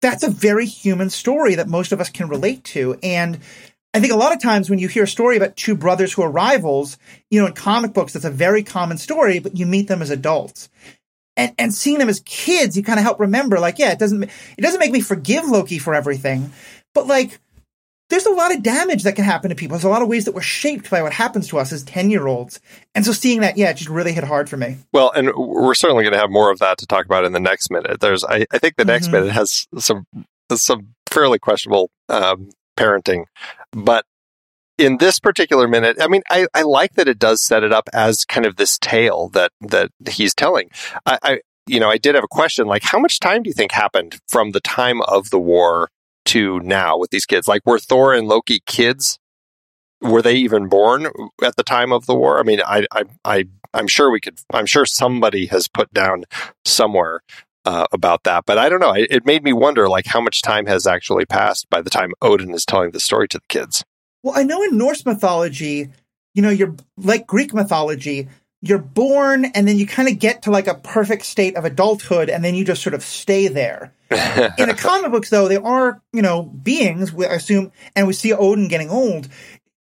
that's 0.01 0.23
a 0.23 0.29
very 0.29 0.65
human 0.65 1.09
story 1.09 1.55
that 1.55 1.67
most 1.67 1.91
of 1.91 2.01
us 2.01 2.09
can 2.09 2.29
relate 2.29 2.63
to. 2.65 2.97
And 3.03 3.39
I 3.93 3.99
think 3.99 4.13
a 4.13 4.17
lot 4.17 4.33
of 4.33 4.41
times 4.41 4.69
when 4.69 4.79
you 4.79 4.87
hear 4.87 5.03
a 5.03 5.07
story 5.07 5.37
about 5.37 5.55
two 5.55 5.75
brothers 5.75 6.13
who 6.13 6.21
are 6.21 6.29
rivals, 6.29 6.97
you 7.29 7.39
know, 7.39 7.47
in 7.47 7.53
comic 7.53 7.93
books, 7.93 8.13
that's 8.13 8.25
a 8.25 8.31
very 8.31 8.63
common 8.63 8.97
story, 8.97 9.39
but 9.39 9.57
you 9.57 9.65
meet 9.65 9.87
them 9.87 10.01
as 10.01 10.09
adults. 10.09 10.69
And, 11.35 11.53
and 11.59 11.73
seeing 11.73 11.99
them 11.99 12.09
as 12.09 12.21
kids, 12.21 12.75
you 12.75 12.83
kind 12.83 12.99
of 12.99 13.03
help 13.03 13.19
remember, 13.19 13.59
like, 13.59 13.77
yeah, 13.77 13.91
it 13.91 13.99
doesn't, 13.99 14.23
it 14.23 14.61
doesn't 14.61 14.79
make 14.79 14.91
me 14.91 15.01
forgive 15.01 15.45
Loki 15.45 15.77
for 15.77 15.93
everything, 15.93 16.51
but 16.95 17.05
like, 17.05 17.39
there's 18.09 18.25
a 18.25 18.31
lot 18.31 18.53
of 18.53 18.63
damage 18.63 19.03
that 19.03 19.15
can 19.15 19.25
happen 19.25 19.49
to 19.49 19.55
people. 19.55 19.75
There's 19.75 19.83
a 19.83 19.89
lot 19.89 20.01
of 20.01 20.07
ways 20.07 20.25
that 20.25 20.33
we're 20.33 20.41
shaped 20.41 20.89
by 20.89 21.01
what 21.01 21.13
happens 21.13 21.47
to 21.49 21.57
us 21.57 21.71
as 21.73 21.83
10 21.83 22.09
year 22.09 22.27
olds. 22.27 22.59
And 22.95 23.05
so 23.05 23.11
seeing 23.11 23.41
that, 23.41 23.57
yeah, 23.57 23.69
it 23.69 23.75
just 23.75 23.89
really 23.89 24.13
hit 24.13 24.23
hard 24.23 24.49
for 24.49 24.57
me. 24.57 24.77
Well, 24.93 25.11
and 25.11 25.31
we're 25.35 25.73
certainly 25.73 26.03
going 26.03 26.13
to 26.13 26.19
have 26.19 26.29
more 26.29 26.51
of 26.51 26.59
that 26.59 26.77
to 26.79 26.87
talk 26.87 27.05
about 27.05 27.25
in 27.25 27.33
the 27.33 27.39
next 27.39 27.69
minute. 27.69 27.99
There's, 27.99 28.23
I, 28.23 28.45
I 28.51 28.57
think 28.59 28.77
the 28.77 28.85
next 28.85 29.07
mm-hmm. 29.07 29.17
minute 29.17 29.31
has 29.33 29.67
some, 29.77 30.05
some 30.53 30.95
fairly 31.07 31.39
questionable, 31.39 31.91
um, 32.07 32.49
parenting, 32.77 33.25
but 33.71 34.05
in 34.77 34.97
this 34.97 35.19
particular 35.19 35.67
minute, 35.67 35.97
I 35.99 36.07
mean, 36.07 36.21
I, 36.29 36.47
I 36.53 36.61
like 36.61 36.93
that 36.93 37.07
it 37.07 37.17
does 37.17 37.43
set 37.43 37.63
it 37.63 37.73
up 37.73 37.89
as 37.93 38.23
kind 38.25 38.45
of 38.45 38.57
this 38.57 38.77
tale 38.77 39.29
that, 39.29 39.51
that 39.61 39.89
he's 40.07 40.35
telling. 40.35 40.69
I, 41.05 41.17
I, 41.23 41.39
you 41.65 41.79
know, 41.79 41.89
I 41.89 41.97
did 41.97 42.15
have 42.15 42.23
a 42.23 42.29
question 42.29 42.67
like, 42.67 42.83
how 42.83 42.99
much 42.99 43.19
time 43.19 43.43
do 43.43 43.49
you 43.49 43.53
think 43.53 43.71
happened 43.71 44.19
from 44.27 44.51
the 44.51 44.61
time 44.61 45.01
of 45.01 45.31
the 45.31 45.39
war 45.39 45.89
to 46.27 46.59
now 46.61 46.97
with 46.97 47.09
these 47.09 47.25
kids? 47.25 47.47
Like, 47.47 47.65
were 47.65 47.79
Thor 47.79 48.13
and 48.13 48.27
Loki 48.27 48.61
kids? 48.65 49.19
Were 50.01 50.21
they 50.21 50.35
even 50.35 50.67
born 50.67 51.07
at 51.43 51.55
the 51.55 51.63
time 51.63 51.91
of 51.91 52.05
the 52.05 52.15
war? 52.15 52.39
I 52.39 52.43
mean, 52.43 52.61
I, 52.61 52.85
I, 52.91 53.03
I 53.25 53.45
I'm 53.73 53.87
sure 53.87 54.11
we 54.11 54.19
could. 54.19 54.39
I'm 54.53 54.65
sure 54.65 54.85
somebody 54.85 55.47
has 55.47 55.67
put 55.67 55.91
down 55.93 56.25
somewhere 56.65 57.21
uh, 57.65 57.85
about 57.91 58.23
that, 58.23 58.45
but 58.45 58.57
I 58.57 58.69
don't 58.69 58.79
know. 58.79 58.93
It, 58.93 59.07
it 59.09 59.25
made 59.25 59.43
me 59.43 59.53
wonder, 59.53 59.89
like, 59.89 60.05
how 60.05 60.21
much 60.21 60.41
time 60.41 60.67
has 60.67 60.85
actually 60.85 61.25
passed 61.25 61.67
by 61.69 61.81
the 61.81 61.89
time 61.89 62.13
Odin 62.21 62.53
is 62.53 62.65
telling 62.65 62.91
the 62.91 62.99
story 62.99 63.27
to 63.29 63.39
the 63.39 63.47
kids. 63.49 63.83
Well, 64.23 64.37
I 64.37 64.43
know 64.43 64.63
in 64.63 64.77
Norse 64.77 65.05
mythology, 65.05 65.89
you 66.33 66.41
know, 66.41 66.49
you're 66.49 66.75
like 66.97 67.25
Greek 67.25 67.53
mythology, 67.53 68.27
you're 68.61 68.79
born 68.79 69.45
and 69.45 69.67
then 69.67 69.77
you 69.77 69.85
kind 69.85 70.09
of 70.09 70.19
get 70.19 70.43
to 70.43 70.51
like 70.51 70.67
a 70.67 70.75
perfect 70.75 71.25
state 71.25 71.55
of 71.55 71.65
adulthood 71.65 72.29
and 72.29 72.43
then 72.43 72.55
you 72.55 72.65
just 72.65 72.81
sort 72.81 72.93
of 72.93 73.03
stay 73.03 73.47
there. 73.47 73.93
in 74.11 74.69
the 74.69 74.77
comic 74.77 75.11
books, 75.11 75.29
though, 75.29 75.47
they 75.47 75.57
are, 75.57 76.01
you 76.13 76.21
know, 76.21 76.43
beings, 76.43 77.11
we 77.11 77.25
assume, 77.25 77.71
and 77.95 78.07
we 78.07 78.13
see 78.13 78.33
Odin 78.33 78.67
getting 78.67 78.89
old. 78.89 79.27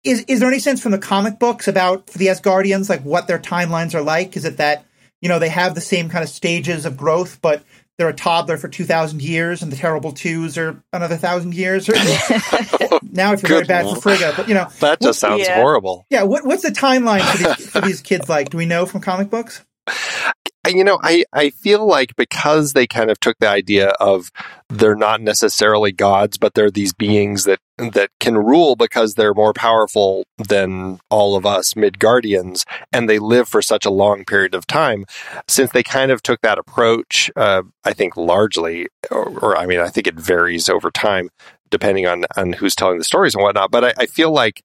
Is 0.04 0.24
is 0.26 0.40
there 0.40 0.48
any 0.48 0.58
sense 0.58 0.80
from 0.80 0.92
the 0.92 0.98
comic 0.98 1.38
books 1.38 1.68
about 1.68 2.06
the 2.08 2.26
Asgardians, 2.26 2.88
like 2.88 3.02
what 3.02 3.26
their 3.26 3.38
timelines 3.38 3.94
are 3.94 4.02
like? 4.02 4.36
Is 4.36 4.44
it 4.44 4.56
that, 4.56 4.84
you 5.20 5.28
know, 5.28 5.38
they 5.38 5.48
have 5.48 5.74
the 5.74 5.80
same 5.80 6.08
kind 6.08 6.22
of 6.22 6.30
stages 6.30 6.86
of 6.86 6.96
growth, 6.96 7.40
but 7.42 7.64
they're 7.98 8.08
a 8.08 8.14
toddler 8.14 8.56
for 8.56 8.68
2,000 8.68 9.22
years 9.22 9.62
and 9.62 9.70
the 9.70 9.76
terrible 9.76 10.12
twos 10.12 10.56
are 10.56 10.82
another 10.92 11.16
thousand 11.16 11.54
years. 11.54 11.88
Or, 11.88 11.92
now 13.02 13.32
I 13.32 13.36
feel 13.36 13.48
very 13.48 13.64
bad 13.64 13.86
for 13.86 14.00
Frigga, 14.00 14.32
but 14.36 14.48
you 14.48 14.54
know. 14.54 14.68
That 14.80 15.00
just 15.00 15.20
sounds 15.20 15.46
yeah. 15.46 15.56
horrible. 15.56 16.06
Yeah, 16.10 16.22
what, 16.22 16.44
what's 16.44 16.62
the 16.62 16.70
timeline 16.70 17.22
for 17.30 17.38
these, 17.38 17.70
for 17.70 17.80
these 17.80 18.00
kids 18.00 18.28
like? 18.28 18.50
Do 18.50 18.56
we 18.56 18.66
know 18.66 18.86
from 18.86 19.00
comic 19.00 19.30
books? 19.30 19.64
You 20.68 20.84
know, 20.84 20.98
I, 21.02 21.24
I 21.32 21.50
feel 21.50 21.84
like 21.86 22.14
because 22.16 22.72
they 22.72 22.86
kind 22.86 23.10
of 23.10 23.18
took 23.18 23.38
the 23.38 23.48
idea 23.48 23.88
of 24.00 24.30
they're 24.68 24.94
not 24.94 25.20
necessarily 25.20 25.90
gods, 25.92 26.38
but 26.38 26.54
they're 26.54 26.70
these 26.70 26.92
beings 26.92 27.44
that 27.44 27.58
that 27.78 28.10
can 28.20 28.38
rule 28.38 28.76
because 28.76 29.14
they're 29.14 29.34
more 29.34 29.52
powerful 29.52 30.24
than 30.38 31.00
all 31.10 31.34
of 31.34 31.44
us 31.44 31.74
Midgardians, 31.74 32.64
and 32.92 33.08
they 33.08 33.18
live 33.18 33.48
for 33.48 33.60
such 33.60 33.84
a 33.84 33.90
long 33.90 34.24
period 34.24 34.54
of 34.54 34.66
time. 34.66 35.04
Since 35.48 35.72
they 35.72 35.82
kind 35.82 36.12
of 36.12 36.22
took 36.22 36.40
that 36.42 36.58
approach, 36.58 37.30
uh, 37.34 37.62
I 37.84 37.92
think 37.92 38.16
largely, 38.16 38.86
or, 39.10 39.28
or, 39.40 39.56
I 39.56 39.66
mean, 39.66 39.80
I 39.80 39.88
think 39.88 40.06
it 40.06 40.14
varies 40.14 40.68
over 40.68 40.90
time 40.90 41.30
depending 41.70 42.06
on 42.06 42.24
on 42.36 42.52
who's 42.52 42.76
telling 42.76 42.98
the 42.98 43.04
stories 43.04 43.34
and 43.34 43.42
whatnot. 43.42 43.70
But 43.72 43.84
I, 43.84 43.94
I 43.98 44.06
feel 44.06 44.30
like 44.30 44.62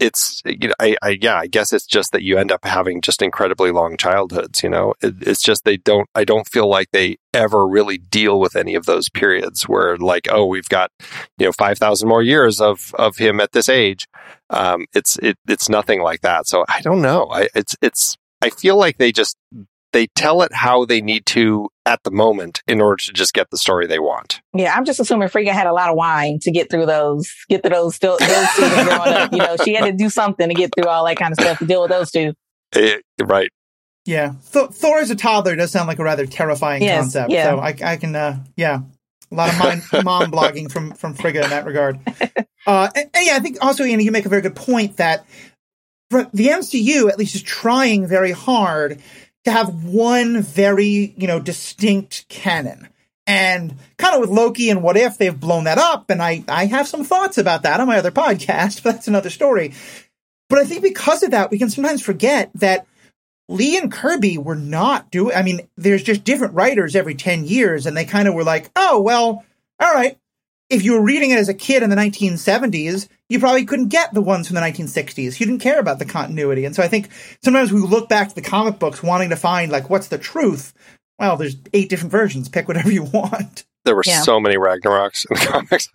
it's 0.00 0.42
you 0.44 0.68
know 0.68 0.74
I, 0.78 0.96
I, 1.02 1.18
yeah 1.20 1.36
I 1.36 1.46
guess 1.46 1.72
it's 1.72 1.86
just 1.86 2.12
that 2.12 2.22
you 2.22 2.38
end 2.38 2.52
up 2.52 2.64
having 2.64 3.00
just 3.00 3.20
incredibly 3.22 3.70
long 3.70 3.96
childhoods 3.96 4.62
you 4.62 4.68
know? 4.68 4.94
It, 5.02 5.14
it's 5.20 5.42
just 5.42 5.64
they 5.64 5.76
don't 5.76 6.08
I 6.14 6.24
don't 6.24 6.46
feel 6.46 6.68
like 6.68 6.90
they 6.92 7.18
ever 7.34 7.66
really 7.66 7.98
deal 7.98 8.40
with 8.40 8.56
any 8.56 8.74
of 8.74 8.86
those 8.86 9.08
periods 9.08 9.68
where 9.68 9.96
like 9.96 10.28
oh 10.30 10.46
we've 10.46 10.68
got 10.68 10.90
you 11.38 11.46
know 11.46 11.52
5000 11.52 12.08
more 12.08 12.22
years 12.22 12.60
of 12.60 12.94
of 12.98 13.16
him 13.16 13.40
at 13.40 13.52
this 13.52 13.68
age. 13.68 14.06
Um 14.50 14.86
it's 14.94 15.18
it, 15.18 15.36
it's 15.48 15.68
nothing 15.68 16.02
like 16.02 16.20
that. 16.22 16.46
So 16.46 16.64
I 16.68 16.80
don't 16.80 17.02
know. 17.02 17.28
I 17.30 17.48
it's 17.54 17.76
it's 17.82 18.16
I 18.40 18.50
feel 18.50 18.76
like 18.76 18.98
they 18.98 19.12
just 19.12 19.36
they 19.92 20.06
tell 20.08 20.42
it 20.42 20.52
how 20.52 20.84
they 20.84 21.00
need 21.00 21.26
to 21.26 21.68
at 21.86 22.02
the 22.02 22.10
moment 22.10 22.62
in 22.66 22.80
order 22.80 23.02
to 23.02 23.12
just 23.12 23.32
get 23.32 23.50
the 23.50 23.56
story 23.56 23.86
they 23.86 23.98
want. 23.98 24.40
Yeah, 24.54 24.74
I'm 24.74 24.84
just 24.84 25.00
assuming 25.00 25.28
Frigga 25.28 25.52
had 25.52 25.66
a 25.66 25.72
lot 25.72 25.88
of 25.88 25.96
wine 25.96 26.38
to 26.42 26.50
get 26.50 26.70
through 26.70 26.86
those, 26.86 27.32
get 27.48 27.62
through 27.62 27.70
those, 27.70 27.98
those 27.98 28.18
two 28.56 28.68
growing 28.84 29.12
up. 29.14 29.32
You 29.32 29.38
know, 29.38 29.56
she 29.64 29.74
had 29.74 29.86
to 29.86 29.92
do 29.92 30.10
something 30.10 30.48
to 30.48 30.54
get 30.54 30.70
through 30.74 30.88
all 30.88 31.06
that 31.06 31.16
kind 31.16 31.32
of 31.32 31.40
stuff 31.40 31.58
to 31.58 31.66
deal 31.66 31.80
with 31.80 31.90
those 31.90 32.10
two. 32.10 32.34
It, 32.74 33.02
right. 33.20 33.50
Yeah, 34.04 34.34
Th- 34.52 34.70
Thor 34.70 34.98
as 34.98 35.10
a 35.10 35.16
toddler 35.16 35.54
does 35.56 35.70
sound 35.70 35.86
like 35.86 35.98
a 35.98 36.04
rather 36.04 36.26
terrifying 36.26 36.82
yes, 36.82 37.00
concept. 37.00 37.30
Yeah. 37.30 37.50
So 37.50 37.58
I, 37.58 37.76
I 37.82 37.96
can, 37.96 38.14
uh, 38.14 38.38
yeah, 38.56 38.80
a 39.30 39.34
lot 39.34 39.50
of 39.50 39.58
mind, 39.58 39.82
mom 40.04 40.30
blogging 40.30 40.70
from 40.70 40.92
from 40.92 41.14
Frigga 41.14 41.44
in 41.44 41.50
that 41.50 41.64
regard. 41.66 41.98
Uh, 42.66 42.90
and, 42.94 43.08
and 43.14 43.26
yeah, 43.26 43.34
I 43.34 43.38
think 43.38 43.56
also, 43.62 43.82
Andy, 43.82 44.04
you 44.04 44.12
make 44.12 44.26
a 44.26 44.28
very 44.28 44.42
good 44.42 44.56
point 44.56 44.98
that 44.98 45.24
the 46.10 46.48
MCU 46.48 47.08
at 47.08 47.18
least 47.18 47.34
is 47.34 47.42
trying 47.42 48.06
very 48.06 48.32
hard 48.32 49.00
to 49.48 49.52
have 49.52 49.84
one 49.84 50.42
very, 50.42 51.14
you 51.16 51.26
know, 51.26 51.40
distinct 51.40 52.28
canon. 52.28 52.88
And 53.26 53.74
kind 53.98 54.14
of 54.14 54.20
with 54.20 54.30
Loki 54.30 54.70
and 54.70 54.82
What 54.82 54.96
If, 54.96 55.18
they've 55.18 55.38
blown 55.38 55.64
that 55.64 55.78
up. 55.78 56.10
And 56.10 56.22
I, 56.22 56.44
I 56.48 56.66
have 56.66 56.88
some 56.88 57.04
thoughts 57.04 57.36
about 57.36 57.62
that 57.62 57.80
on 57.80 57.86
my 57.86 57.98
other 57.98 58.10
podcast, 58.12 58.82
but 58.82 58.92
that's 58.92 59.08
another 59.08 59.30
story. 59.30 59.74
But 60.48 60.60
I 60.60 60.64
think 60.64 60.82
because 60.82 61.22
of 61.22 61.32
that, 61.32 61.50
we 61.50 61.58
can 61.58 61.70
sometimes 61.70 62.02
forget 62.02 62.50
that 62.54 62.86
Lee 63.48 63.78
and 63.78 63.90
Kirby 63.90 64.38
were 64.38 64.54
not 64.54 65.10
doing, 65.10 65.34
I 65.34 65.42
mean, 65.42 65.68
there's 65.76 66.02
just 66.02 66.24
different 66.24 66.54
writers 66.54 66.94
every 66.94 67.14
10 67.14 67.44
years. 67.44 67.86
And 67.86 67.96
they 67.96 68.04
kind 68.04 68.28
of 68.28 68.34
were 68.34 68.44
like, 68.44 68.70
oh, 68.76 69.00
well, 69.00 69.44
all 69.80 69.94
right. 69.94 70.17
If 70.70 70.82
you 70.84 70.92
were 70.92 71.02
reading 71.02 71.30
it 71.30 71.38
as 71.38 71.48
a 71.48 71.54
kid 71.54 71.82
in 71.82 71.90
the 71.90 71.96
1970s, 71.96 73.08
you 73.28 73.38
probably 73.38 73.64
couldn't 73.64 73.88
get 73.88 74.12
the 74.12 74.20
ones 74.20 74.46
from 74.46 74.54
the 74.54 74.60
1960s. 74.60 75.40
You 75.40 75.46
didn't 75.46 75.60
care 75.60 75.80
about 75.80 75.98
the 75.98 76.04
continuity. 76.04 76.64
And 76.64 76.74
so 76.74 76.82
I 76.82 76.88
think 76.88 77.08
sometimes 77.42 77.72
we 77.72 77.80
look 77.80 78.08
back 78.08 78.28
to 78.28 78.34
the 78.34 78.42
comic 78.42 78.78
books 78.78 79.02
wanting 79.02 79.30
to 79.30 79.36
find, 79.36 79.72
like, 79.72 79.88
what's 79.88 80.08
the 80.08 80.18
truth? 80.18 80.74
Well, 81.18 81.36
there's 81.36 81.56
eight 81.72 81.88
different 81.88 82.12
versions. 82.12 82.48
Pick 82.48 82.68
whatever 82.68 82.92
you 82.92 83.02
want. 83.12 83.64
There 83.84 83.96
were 83.96 84.02
yeah. 84.06 84.22
so 84.22 84.38
many 84.40 84.56
Ragnaroks 84.56 85.26
in 85.30 85.36
the 85.36 85.46
comics. 85.46 85.88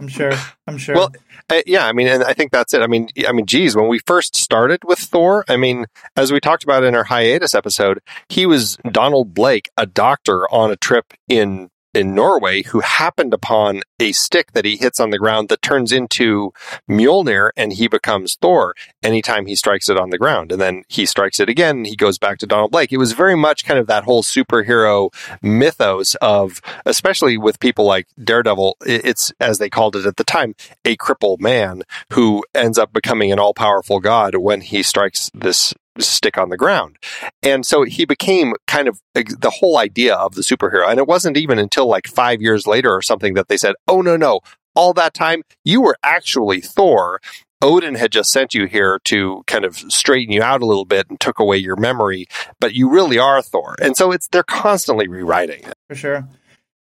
I'm 0.00 0.08
sure. 0.08 0.32
I'm 0.66 0.78
sure. 0.78 0.94
Well, 0.94 1.12
I, 1.50 1.62
yeah, 1.66 1.86
I 1.86 1.92
mean, 1.92 2.08
and 2.08 2.24
I 2.24 2.32
think 2.32 2.52
that's 2.52 2.72
it. 2.72 2.80
I 2.80 2.86
mean, 2.86 3.08
I 3.28 3.32
mean, 3.32 3.44
geez, 3.44 3.76
when 3.76 3.88
we 3.88 4.00
first 4.06 4.34
started 4.34 4.80
with 4.82 4.98
Thor, 4.98 5.44
I 5.46 5.56
mean, 5.56 5.84
as 6.16 6.32
we 6.32 6.40
talked 6.40 6.64
about 6.64 6.84
in 6.84 6.94
our 6.94 7.04
hiatus 7.04 7.54
episode, 7.54 8.00
he 8.28 8.46
was 8.46 8.78
Donald 8.90 9.34
Blake, 9.34 9.68
a 9.76 9.84
doctor 9.84 10.50
on 10.50 10.70
a 10.70 10.76
trip 10.76 11.12
in 11.28 11.68
in 11.94 12.14
Norway 12.14 12.62
who 12.62 12.80
happened 12.80 13.34
upon 13.34 13.82
a 13.98 14.12
stick 14.12 14.52
that 14.52 14.64
he 14.64 14.76
hits 14.76 15.00
on 15.00 15.10
the 15.10 15.18
ground 15.18 15.48
that 15.48 15.62
turns 15.62 15.92
into 15.92 16.52
Mjolnir 16.88 17.50
and 17.56 17.72
he 17.72 17.88
becomes 17.88 18.36
Thor 18.36 18.74
anytime 19.02 19.46
he 19.46 19.56
strikes 19.56 19.88
it 19.88 19.98
on 19.98 20.10
the 20.10 20.18
ground. 20.18 20.52
And 20.52 20.60
then 20.60 20.84
he 20.88 21.06
strikes 21.06 21.40
it 21.40 21.48
again 21.48 21.78
and 21.78 21.86
he 21.86 21.96
goes 21.96 22.18
back 22.18 22.38
to 22.38 22.46
Donald 22.46 22.70
Blake. 22.70 22.92
It 22.92 22.98
was 22.98 23.12
very 23.12 23.36
much 23.36 23.64
kind 23.64 23.78
of 23.78 23.86
that 23.88 24.04
whole 24.04 24.22
superhero 24.22 25.10
mythos 25.42 26.14
of, 26.16 26.60
especially 26.86 27.36
with 27.36 27.60
people 27.60 27.84
like 27.84 28.06
Daredevil, 28.22 28.76
it's, 28.86 29.32
as 29.40 29.58
they 29.58 29.68
called 29.68 29.96
it 29.96 30.06
at 30.06 30.16
the 30.16 30.24
time, 30.24 30.54
a 30.84 30.96
crippled 30.96 31.40
man 31.40 31.82
who 32.12 32.44
ends 32.54 32.78
up 32.78 32.92
becoming 32.92 33.32
an 33.32 33.38
all 33.38 33.54
powerful 33.54 34.00
god 34.00 34.36
when 34.36 34.60
he 34.60 34.82
strikes 34.82 35.30
this 35.34 35.74
stick 35.98 36.38
on 36.38 36.48
the 36.48 36.56
ground. 36.56 36.96
And 37.42 37.66
so 37.66 37.82
he 37.82 38.04
became 38.04 38.54
kind 38.66 38.88
of 38.88 39.00
the 39.14 39.52
whole 39.54 39.78
idea 39.78 40.14
of 40.14 40.34
the 40.34 40.42
superhero. 40.42 40.88
And 40.88 40.98
it 40.98 41.06
wasn't 41.06 41.36
even 41.36 41.58
until 41.58 41.86
like 41.86 42.06
five 42.06 42.40
years 42.40 42.66
later 42.66 42.94
or 42.94 43.02
something 43.02 43.34
that 43.34 43.48
they 43.48 43.56
said, 43.56 43.74
oh, 43.88 44.00
no, 44.00 44.16
no, 44.16 44.40
all 44.74 44.92
that 44.94 45.14
time 45.14 45.42
you 45.64 45.80
were 45.80 45.96
actually 46.02 46.60
Thor. 46.60 47.20
Odin 47.62 47.94
had 47.94 48.10
just 48.10 48.30
sent 48.30 48.54
you 48.54 48.66
here 48.66 48.98
to 49.04 49.42
kind 49.46 49.66
of 49.66 49.76
straighten 49.76 50.32
you 50.32 50.42
out 50.42 50.62
a 50.62 50.66
little 50.66 50.86
bit 50.86 51.10
and 51.10 51.20
took 51.20 51.38
away 51.38 51.58
your 51.58 51.76
memory, 51.76 52.26
but 52.58 52.72
you 52.72 52.88
really 52.88 53.18
are 53.18 53.42
Thor. 53.42 53.76
And 53.82 53.96
so 53.96 54.12
it's 54.12 54.28
they're 54.28 54.42
constantly 54.42 55.08
rewriting 55.08 55.64
it. 55.64 55.74
For 55.88 55.94
sure. 55.94 56.28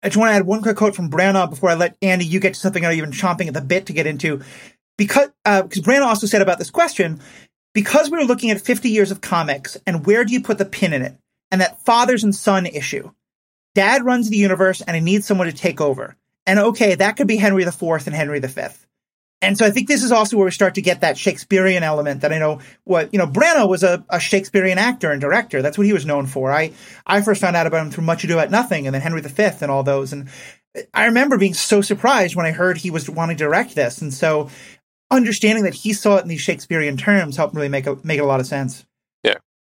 I 0.02 0.08
just 0.08 0.18
want 0.18 0.32
to 0.32 0.36
add 0.36 0.46
one 0.46 0.62
quick 0.62 0.78
quote 0.78 0.96
from 0.96 1.10
Branagh 1.10 1.50
before 1.50 1.70
I 1.70 1.76
let 1.76 1.98
Andy 2.02 2.26
you 2.26 2.40
get 2.40 2.54
to 2.54 2.60
something 2.60 2.86
I'm 2.86 2.94
even 2.94 3.12
chomping 3.12 3.48
at 3.48 3.54
the 3.54 3.62
bit 3.62 3.88
to 3.88 3.94
get 3.94 4.08
into. 4.08 4.42
Because 4.98 5.30
uh, 5.44 5.64
because 5.64 5.82
Branagh 5.82 6.06
also 6.06 6.28
said 6.28 6.42
about 6.42 6.60
this 6.60 6.70
question, 6.70 7.20
because 7.74 8.10
we 8.10 8.18
were 8.18 8.26
looking 8.26 8.52
at 8.52 8.62
50 8.62 8.90
years 8.90 9.12
of 9.12 9.22
comics 9.22 9.78
and 9.86 10.06
where 10.06 10.24
do 10.24 10.34
you 10.34 10.42
put 10.42 10.58
the 10.58 10.66
pin 10.66 10.94
in 10.94 11.02
it? 11.02 11.18
And 11.52 11.62
that 11.62 11.82
fathers 11.82 12.24
and 12.24 12.34
son 12.34 12.66
issue. 12.66 13.12
Dad 13.76 14.06
runs 14.06 14.30
the 14.30 14.38
universe 14.38 14.82
and 14.82 14.96
he 14.96 15.02
needs 15.02 15.26
someone 15.26 15.48
to 15.48 15.54
take 15.54 15.82
over. 15.82 16.16
And 16.46 16.60
okay 16.60 16.96
that 16.96 17.16
could 17.18 17.28
be 17.28 17.38
henry 17.38 17.64
iv 17.64 17.82
and 17.82 18.16
henry 18.16 18.40
v 18.42 18.62
and 19.42 19.58
so 19.58 19.66
i 19.66 19.72
think 19.72 19.88
this 19.88 20.04
is 20.04 20.12
also 20.12 20.36
where 20.36 20.44
we 20.44 20.52
start 20.52 20.76
to 20.76 20.82
get 20.82 21.00
that 21.02 21.18
shakespearean 21.18 21.84
element 21.84 22.20
that 22.22 22.34
i 22.34 22.38
know 22.38 22.60
what 22.84 23.14
you 23.14 23.18
know 23.18 23.28
branagh 23.28 23.70
was 23.70 23.82
a, 23.82 24.04
a 24.10 24.20
shakespearean 24.20 24.78
actor 24.78 25.10
and 25.10 25.22
director. 25.22 25.62
That's 25.62 25.78
what 25.78 25.88
he 25.88 25.94
was 25.94 26.06
known 26.06 26.26
for. 26.26 26.52
I 26.52 26.74
i 27.08 27.22
first 27.22 27.40
found 27.40 27.56
out 27.56 27.66
about 27.66 27.86
him 27.86 27.92
through 27.92 28.04
much 28.04 28.26
ado 28.26 28.34
about 28.34 28.52
nothing 28.52 28.88
and 28.88 28.94
then 28.94 29.02
henry 29.02 29.22
v 29.22 29.44
and 29.62 29.72
all 29.72 29.84
those. 29.84 30.12
And 30.12 30.28
I 30.94 31.06
remember 31.06 31.38
being 31.38 31.54
so 31.54 31.82
surprised 31.82 32.36
when 32.36 32.46
I 32.46 32.52
heard 32.52 32.78
he 32.78 32.90
was 32.90 33.10
wanting 33.10 33.38
to 33.38 33.44
direct 33.44 33.76
this. 33.76 34.02
And 34.02 34.14
so 34.14 34.50
understanding 35.14 35.64
that 35.66 35.74
he 35.74 35.94
saw 35.94 36.18
it 36.18 36.24
in 36.24 36.28
these 36.28 36.42
Shakespearean 36.42 36.98
terms 36.98 37.38
helped 37.38 37.56
really 37.56 37.70
make 37.70 37.88
a, 37.88 37.98
make 38.04 38.20
a 38.20 38.26
lot 38.26 38.40
of 38.40 38.48
sense. 38.48 38.86
Yeah. 39.24 39.36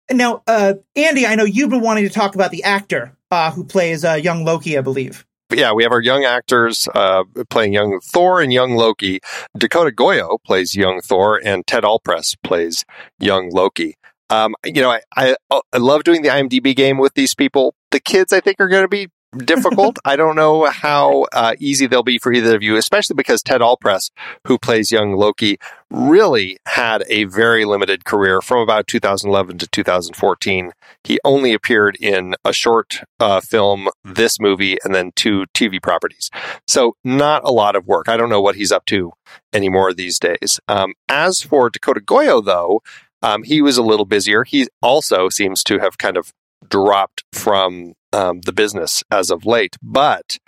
And 0.09 0.17
now, 0.17 0.43
uh, 0.47 0.75
Andy, 0.95 1.25
I 1.25 1.35
know 1.35 1.45
you've 1.45 1.69
been 1.69 1.81
wanting 1.81 2.07
to 2.07 2.13
talk 2.13 2.35
about 2.35 2.51
the 2.51 2.63
actor 2.63 3.15
uh, 3.31 3.51
who 3.51 3.63
plays 3.63 4.03
uh, 4.03 4.13
young 4.13 4.45
Loki, 4.45 4.77
I 4.77 4.81
believe. 4.81 5.25
Yeah, 5.53 5.73
we 5.73 5.83
have 5.83 5.91
our 5.91 6.01
young 6.01 6.25
actors 6.25 6.87
uh, 6.95 7.23
playing 7.49 7.73
young 7.73 7.99
Thor 8.03 8.41
and 8.41 8.51
young 8.51 8.75
Loki. 8.75 9.19
Dakota 9.55 9.91
Goyo 9.91 10.39
plays 10.43 10.75
young 10.75 11.01
Thor, 11.01 11.39
and 11.43 11.65
Ted 11.67 11.83
Allpress 11.83 12.35
plays 12.43 12.83
young 13.19 13.51
Loki. 13.51 13.95
Um, 14.31 14.55
you 14.65 14.81
know, 14.81 14.89
I, 14.89 15.01
I, 15.15 15.35
I 15.51 15.77
love 15.77 16.03
doing 16.03 16.23
the 16.23 16.29
IMDb 16.29 16.75
game 16.75 16.97
with 16.97 17.13
these 17.13 17.35
people. 17.35 17.75
The 17.91 17.99
kids, 17.99 18.33
I 18.33 18.39
think, 18.39 18.59
are 18.59 18.67
going 18.67 18.83
to 18.83 18.87
be 18.87 19.07
difficult. 19.37 19.97
I 20.05 20.15
don't 20.15 20.35
know 20.35 20.65
how 20.65 21.25
uh, 21.33 21.55
easy 21.59 21.87
they'll 21.87 22.03
be 22.03 22.17
for 22.17 22.31
either 22.33 22.55
of 22.55 22.63
you, 22.63 22.75
especially 22.75 23.15
because 23.15 23.41
Ted 23.41 23.61
Allpress, 23.61 24.11
who 24.47 24.57
plays 24.57 24.91
young 24.91 25.13
Loki, 25.13 25.57
really 25.89 26.57
had 26.67 27.03
a 27.09 27.25
very 27.25 27.65
limited 27.65 28.05
career 28.05 28.41
from 28.41 28.59
about 28.59 28.87
2011 28.87 29.57
to 29.59 29.67
2014. 29.67 30.71
He 31.03 31.19
only 31.23 31.53
appeared 31.53 31.97
in 31.99 32.35
a 32.43 32.53
short 32.53 33.01
uh, 33.19 33.39
film, 33.41 33.89
this 34.03 34.39
movie, 34.39 34.77
and 34.83 34.93
then 34.93 35.11
two 35.15 35.45
TV 35.53 35.81
properties. 35.81 36.29
So 36.67 36.95
not 37.03 37.43
a 37.43 37.51
lot 37.51 37.75
of 37.75 37.87
work. 37.87 38.09
I 38.09 38.17
don't 38.17 38.29
know 38.29 38.41
what 38.41 38.55
he's 38.55 38.71
up 38.71 38.85
to 38.87 39.11
anymore 39.53 39.93
these 39.93 40.19
days. 40.19 40.59
Um, 40.67 40.93
as 41.09 41.41
for 41.41 41.69
Dakota 41.69 42.01
Goyo, 42.01 42.43
though, 42.43 42.81
um, 43.21 43.43
he 43.43 43.61
was 43.61 43.77
a 43.77 43.83
little 43.83 44.05
busier. 44.05 44.43
He 44.43 44.67
also 44.81 45.29
seems 45.29 45.63
to 45.63 45.79
have 45.79 45.97
kind 45.97 46.17
of 46.17 46.33
dropped 46.69 47.23
from 47.31 47.93
um, 48.15 48.41
the 48.41 48.53
business 48.53 49.03
as 49.12 49.29
of 49.29 49.45
late, 49.45 49.75
but 49.81 50.39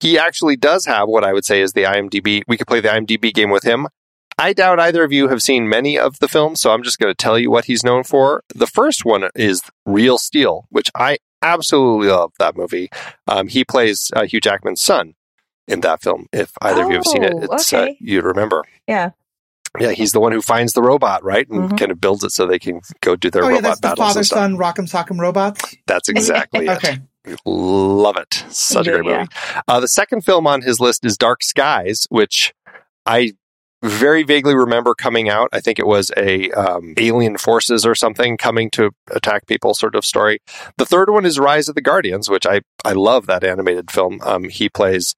he 0.00 0.18
actually 0.18 0.56
does 0.56 0.84
have 0.84 1.08
what 1.08 1.24
I 1.24 1.32
would 1.32 1.44
say 1.44 1.62
is 1.62 1.72
the 1.72 1.84
IMDb. 1.84 2.42
We 2.46 2.56
could 2.56 2.66
play 2.66 2.80
the 2.80 2.88
IMDb 2.88 3.32
game 3.32 3.50
with 3.50 3.64
him. 3.64 3.88
I 4.38 4.52
doubt 4.52 4.78
either 4.78 5.02
of 5.02 5.12
you 5.12 5.28
have 5.28 5.42
seen 5.42 5.66
many 5.66 5.98
of 5.98 6.18
the 6.18 6.28
films, 6.28 6.60
so 6.60 6.70
I'm 6.70 6.82
just 6.82 6.98
going 6.98 7.10
to 7.10 7.16
tell 7.16 7.38
you 7.38 7.50
what 7.50 7.64
he's 7.64 7.82
known 7.82 8.04
for. 8.04 8.44
The 8.54 8.66
first 8.66 9.06
one 9.06 9.30
is 9.34 9.62
Real 9.86 10.18
Steel, 10.18 10.66
which 10.68 10.90
I 10.94 11.16
absolutely 11.40 12.08
love 12.08 12.32
that 12.38 12.54
movie. 12.54 12.90
Um, 13.26 13.48
he 13.48 13.64
plays 13.64 14.10
uh, 14.14 14.26
Hugh 14.26 14.40
Jackman's 14.40 14.82
son 14.82 15.14
in 15.66 15.80
that 15.80 16.02
film. 16.02 16.26
If 16.34 16.52
either 16.60 16.82
oh, 16.82 16.84
of 16.84 16.90
you 16.90 16.96
have 16.96 17.06
seen 17.06 17.22
it, 17.24 17.32
oh, 17.34 17.54
it's, 17.54 17.72
uh, 17.72 17.78
okay. 17.78 17.92
uh, 17.92 17.94
you'd 17.98 18.24
remember. 18.24 18.62
Yeah. 18.86 19.12
Yeah, 19.80 19.92
he's 19.92 20.12
the 20.12 20.20
one 20.20 20.32
who 20.32 20.42
finds 20.42 20.72
the 20.72 20.82
robot, 20.82 21.24
right? 21.24 21.48
And 21.48 21.64
mm-hmm. 21.64 21.76
kind 21.76 21.90
of 21.90 22.00
builds 22.00 22.24
it 22.24 22.30
so 22.30 22.46
they 22.46 22.58
can 22.58 22.80
go 23.00 23.16
do 23.16 23.30
their 23.30 23.44
oh, 23.44 23.48
robot 23.48 23.62
yeah, 23.62 23.68
that's 23.68 23.80
battles. 23.80 24.14
The 24.14 24.14
father 24.14 24.24
son 24.24 24.56
Rock'em 24.56 24.88
Sock'em 24.88 25.18
robots. 25.18 25.76
That's 25.86 26.08
exactly 26.08 26.66
it. 26.66 26.76
okay. 26.76 26.98
Love 27.44 28.16
it. 28.16 28.44
Such 28.50 28.86
a 28.86 28.92
great 28.92 29.04
movie. 29.04 29.26
Yeah. 29.30 29.62
Uh, 29.66 29.80
the 29.80 29.88
second 29.88 30.24
film 30.24 30.46
on 30.46 30.62
his 30.62 30.78
list 30.78 31.04
is 31.04 31.16
Dark 31.16 31.42
Skies, 31.42 32.06
which 32.08 32.54
I 33.04 33.32
very 33.82 34.22
vaguely 34.22 34.54
remember 34.54 34.94
coming 34.94 35.28
out. 35.28 35.48
I 35.52 35.60
think 35.60 35.78
it 35.78 35.86
was 35.86 36.10
a 36.16 36.50
um, 36.52 36.94
alien 36.96 37.36
forces 37.36 37.84
or 37.84 37.94
something 37.94 38.36
coming 38.36 38.70
to 38.72 38.90
attack 39.10 39.46
people 39.46 39.74
sort 39.74 39.94
of 39.94 40.04
story. 40.04 40.40
The 40.78 40.86
third 40.86 41.10
one 41.10 41.26
is 41.26 41.38
Rise 41.38 41.68
of 41.68 41.74
the 41.74 41.82
Guardians, 41.82 42.28
which 42.30 42.46
I 42.46 42.60
I 42.84 42.92
love 42.92 43.26
that 43.26 43.44
animated 43.44 43.90
film. 43.90 44.20
Um, 44.22 44.44
he 44.44 44.68
plays 44.68 45.14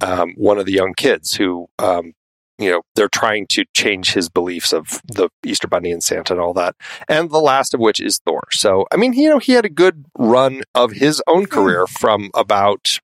um, 0.00 0.34
one 0.36 0.58
of 0.58 0.66
the 0.66 0.72
young 0.72 0.94
kids 0.94 1.34
who 1.34 1.68
um, 1.78 2.14
you 2.58 2.70
know, 2.70 2.82
they're 2.94 3.08
trying 3.08 3.46
to 3.48 3.64
change 3.74 4.12
his 4.12 4.28
beliefs 4.28 4.72
of 4.72 5.00
the 5.06 5.28
Easter 5.44 5.68
Bunny 5.68 5.92
and 5.92 6.02
Santa 6.02 6.34
and 6.34 6.42
all 6.42 6.52
that. 6.54 6.74
And 7.08 7.30
the 7.30 7.38
last 7.38 7.72
of 7.72 7.80
which 7.80 8.00
is 8.00 8.20
Thor. 8.24 8.42
So, 8.50 8.86
I 8.92 8.96
mean, 8.96 9.12
you 9.12 9.28
know, 9.28 9.38
he 9.38 9.52
had 9.52 9.64
a 9.64 9.70
good 9.70 10.04
run 10.18 10.62
of 10.74 10.92
his 10.92 11.22
own 11.26 11.44
hmm. 11.44 11.50
career 11.50 11.86
from 11.86 12.30
about, 12.34 12.98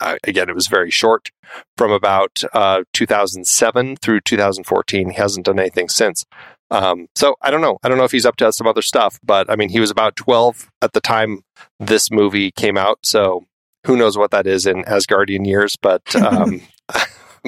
uh, 0.00 0.16
again, 0.24 0.48
it 0.48 0.54
was 0.54 0.66
very 0.66 0.90
short, 0.90 1.30
from 1.76 1.90
about 1.90 2.42
uh, 2.52 2.82
2007 2.92 3.96
through 3.96 4.20
2014. 4.20 5.10
He 5.10 5.16
hasn't 5.16 5.46
done 5.46 5.58
anything 5.58 5.88
since. 5.88 6.24
Um, 6.70 7.06
so 7.14 7.36
I 7.40 7.50
don't 7.50 7.62
know. 7.62 7.78
I 7.82 7.88
don't 7.88 7.96
know 7.96 8.04
if 8.04 8.12
he's 8.12 8.26
up 8.26 8.36
to 8.36 8.52
some 8.52 8.66
other 8.66 8.82
stuff, 8.82 9.18
but 9.24 9.50
I 9.50 9.56
mean, 9.56 9.70
he 9.70 9.80
was 9.80 9.90
about 9.90 10.16
12 10.16 10.70
at 10.82 10.92
the 10.92 11.00
time 11.00 11.40
this 11.80 12.10
movie 12.10 12.50
came 12.50 12.76
out. 12.76 12.98
So 13.02 13.46
who 13.86 13.96
knows 13.96 14.18
what 14.18 14.32
that 14.32 14.46
is 14.46 14.66
in 14.66 14.84
Asgardian 14.84 15.46
years, 15.46 15.76
but 15.80 16.14
um, 16.16 16.60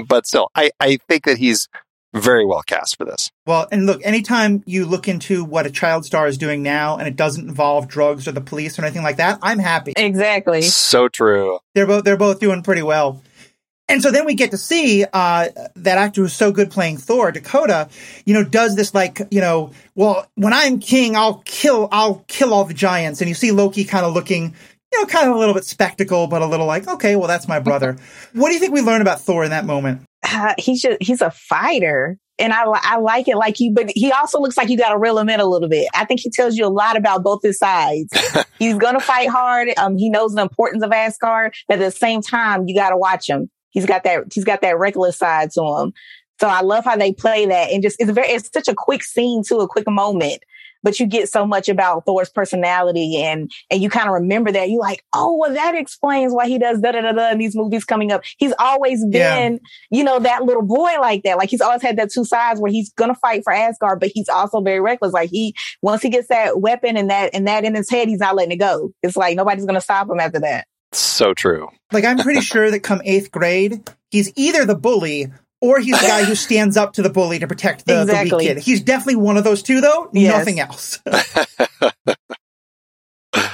but 0.07 0.27
still, 0.27 0.51
I, 0.55 0.71
I 0.81 0.99
think 1.09 1.25
that 1.25 1.39
he's 1.39 1.69
very 2.13 2.45
well 2.45 2.63
cast 2.63 2.97
for 2.97 3.05
this. 3.05 3.31
Well, 3.47 3.69
and 3.71 3.87
look, 3.87 4.01
anytime 4.05 4.63
you 4.67 4.85
look 4.85 5.09
into 5.09 5.45
what 5.45 5.67
a 5.67 5.71
child 5.71 6.05
star 6.05 6.27
is 6.27 6.39
doing 6.39 6.63
now 6.63 6.97
and 6.97 7.07
it 7.07 7.17
doesn't 7.17 7.49
involve 7.49 7.89
drugs 7.89 8.27
or 8.27 8.33
the 8.33 8.41
police 8.41 8.79
or 8.79 8.83
anything 8.83 9.03
like 9.03 9.17
that, 9.19 9.39
I'm 9.43 9.59
happy. 9.59 9.93
Exactly. 9.97 10.63
So 10.63 11.09
true. 11.09 11.61
They're 11.75 11.87
both 11.87 12.05
they're 12.05 12.17
both 12.17 12.41
doing 12.41 12.63
pretty 12.63 12.83
well. 12.83 13.23
And 13.91 14.01
so 14.01 14.13
then 14.13 14.25
we 14.25 14.35
get 14.35 14.53
to 14.53 14.57
see 14.57 15.05
uh, 15.13 15.49
that 15.75 15.99
actor 15.99 16.21
who's 16.21 16.33
so 16.33 16.53
good 16.53 16.71
playing 16.71 16.99
Thor, 16.99 17.33
Dakota, 17.33 17.89
you 18.25 18.35
know, 18.35 18.45
does 18.45 18.77
this 18.77 18.95
like, 18.95 19.21
you 19.33 19.41
know, 19.41 19.73
well, 19.97 20.29
when 20.37 20.53
I'm 20.53 20.79
king, 20.79 21.17
I'll 21.17 21.43
kill, 21.45 21.89
I'll 21.91 22.25
kill 22.29 22.55
all 22.55 22.65
the 22.65 22.73
giants. 22.73 23.21
And 23.21 23.29
you 23.29 23.35
see 23.35 23.51
Loki 23.51 23.83
kind 23.83 24.07
of 24.07 24.15
looking, 24.15 24.55
you 24.93 25.01
know, 25.01 25.07
kind 25.07 25.29
of 25.29 25.37
a 25.37 25.39
little 25.39 25.55
bit 25.55 25.65
spectacle, 25.65 26.27
but 26.27 26.43
a 26.43 26.47
little 26.47 26.67
like, 26.67 26.89
okay, 26.89 27.17
well, 27.17 27.29
that's 27.29 27.49
my 27.49 27.61
brother. 27.61 27.97
what 28.33 28.49
do 28.49 28.55
you 28.55 28.61
think 28.61 28.73
we 28.73 28.81
learn 28.81 29.01
about 29.01 29.21
Thor 29.21 29.45
in 29.45 29.51
that 29.51 29.65
moment? 29.65 30.03
Uh, 30.23 30.55
he's 30.59 30.83
just, 30.83 31.03
he's 31.03 31.21
a 31.21 31.31
fighter. 31.31 32.19
And 32.39 32.55
I, 32.55 32.65
I 32.65 32.99
like 32.99 33.29
it 33.29 33.37
like 33.37 33.57
he, 33.57 33.71
but 33.71 33.91
he 33.95 34.11
also 34.13 34.41
looks 34.41 34.57
like 34.57 34.71
you 34.71 34.79
got 34.79 34.91
to 34.91 34.99
reel 34.99 35.19
him 35.19 35.29
in 35.29 35.41
a 35.41 35.45
little 35.45 35.69
bit. 35.69 35.89
I 35.93 36.07
think 36.07 36.21
he 36.21 36.31
tells 36.31 36.57
you 36.57 36.67
a 36.67 36.69
lot 36.69 36.97
about 36.97 37.23
both 37.23 37.43
his 37.43 37.59
sides. 37.59 38.09
he's 38.59 38.79
going 38.79 38.95
to 38.95 39.01
fight 39.01 39.29
hard. 39.29 39.69
Um, 39.77 39.99
he 39.99 40.09
knows 40.09 40.35
the 40.35 40.43
importance 40.43 40.83
of 40.83 40.91
Asgard, 40.91 41.55
but 41.69 41.75
at 41.75 41.85
the 41.85 41.91
same 41.91 42.23
time, 42.23 42.67
you 42.67 42.75
got 42.75 42.91
to 42.91 42.97
watch 42.97 43.29
him. 43.29 43.51
He's 43.71 43.85
got 43.85 44.05
that, 44.05 44.25
he's 44.33 44.45
got 44.45 44.63
that 44.63 44.79
reckless 44.79 45.19
side 45.19 45.51
to 45.53 45.63
him. 45.63 45.93
So 46.41 46.49
I 46.49 46.63
love 46.63 46.87
how 46.87 46.97
they 46.97 47.13
play 47.13 47.45
that 47.45 47.71
and 47.71 47.83
just, 47.83 48.01
it's 48.01 48.11
very, 48.11 48.29
it's 48.29 48.51
such 48.53 48.69
a 48.69 48.75
quick 48.75 49.05
scene 49.05 49.43
to 49.49 49.59
a 49.59 49.69
quick 49.69 49.87
moment 49.87 50.43
but 50.83 50.99
you 51.01 51.07
get 51.07 51.29
so 51.29 51.47
much 51.47 51.69
about 51.69 52.07
Thor's 52.07 52.31
personality 52.31 53.23
and, 53.23 53.51
and 53.71 53.83
you 53.83 53.91
kind 53.91 54.09
of 54.09 54.15
remember 54.15 54.53
that. 54.53 54.69
You're 54.69 54.81
like, 54.81 55.05
oh, 55.15 55.37
well, 55.37 55.53
that 55.53 55.75
explains 55.75 56.33
why 56.33 56.49
he 56.49 56.59
does 56.59 56.81
da 56.81 56.93
da 56.93 57.01
da 57.01 57.13
da 57.13 57.31
in 57.31 57.39
these 57.39 57.57
movies 57.57 57.85
coming 57.85 58.13
up. 58.13 58.23
He's 58.39 58.55
always 58.59 59.05
been, 59.07 59.61
yeah. 59.91 59.99
you 59.99 60.05
know, 60.05 60.19
that 60.21 60.45
little 60.45 60.63
boy 60.63 60.93
like 61.01 61.23
that. 61.25 61.39
Like 61.39 61.51
he's 61.51 61.61
always 61.61 61.83
had 61.83 61.97
that 61.99 62.11
two 62.11 62.25
sides 62.25 62.61
where 62.61 62.73
he's 62.73 62.93
going 62.93 63.13
to 63.13 63.19
fight 63.21 63.43
for 63.45 63.53
Asgard, 63.53 64.01
but 64.01 64.11
he's 64.13 64.29
also 64.29 64.61
very 64.61 64.81
reckless. 64.81 65.13
Like 65.13 65.31
he, 65.31 65.55
once 65.83 66.03
he 66.03 66.09
gets 66.09 66.29
that 66.29 66.61
weapon 66.61 66.97
and 66.97 67.11
that, 67.11 67.31
and 67.35 67.47
that 67.47 67.65
in 67.65 67.75
his 67.75 67.91
head, 67.91 68.09
he's 68.09 68.21
not 68.21 68.37
letting 68.37 68.53
it 68.53 68.57
go. 68.57 68.93
It's 69.03 69.17
like 69.17 69.37
nobody's 69.37 69.65
going 69.65 69.75
to 69.75 69.81
stop 69.81 70.09
him 70.09 70.21
after 70.21 70.41
that. 70.41 70.67
So 70.93 71.35
true. 71.35 71.69
Like 71.93 72.05
I'm 72.05 72.19
pretty 72.19 72.41
sure 72.41 72.71
that 72.71 72.81
come 72.81 73.01
eighth 73.05 73.31
grade, 73.31 73.89
he's 74.11 74.33
either 74.37 74.65
the 74.65 74.75
bully 74.75 75.29
or 75.61 75.79
he's 75.79 76.01
the 76.01 76.07
guy 76.07 76.25
who 76.25 76.35
stands 76.35 76.77
up 76.77 76.95
to 76.95 77.03
the 77.03 77.11
bully 77.11 77.39
to 77.39 77.47
protect 77.47 77.87
the, 77.87 78.03
exactly. 78.03 78.31
the 78.31 78.37
weak 78.37 78.47
kid. 78.49 78.59
He's 78.59 78.83
definitely 78.83 79.17
one 79.17 79.37
of 79.37 79.45
those 79.45 79.63
two, 79.63 79.81
though. 79.81 80.09
Yes. 80.13 80.39
Nothing 80.39 80.61
else. 80.61 81.01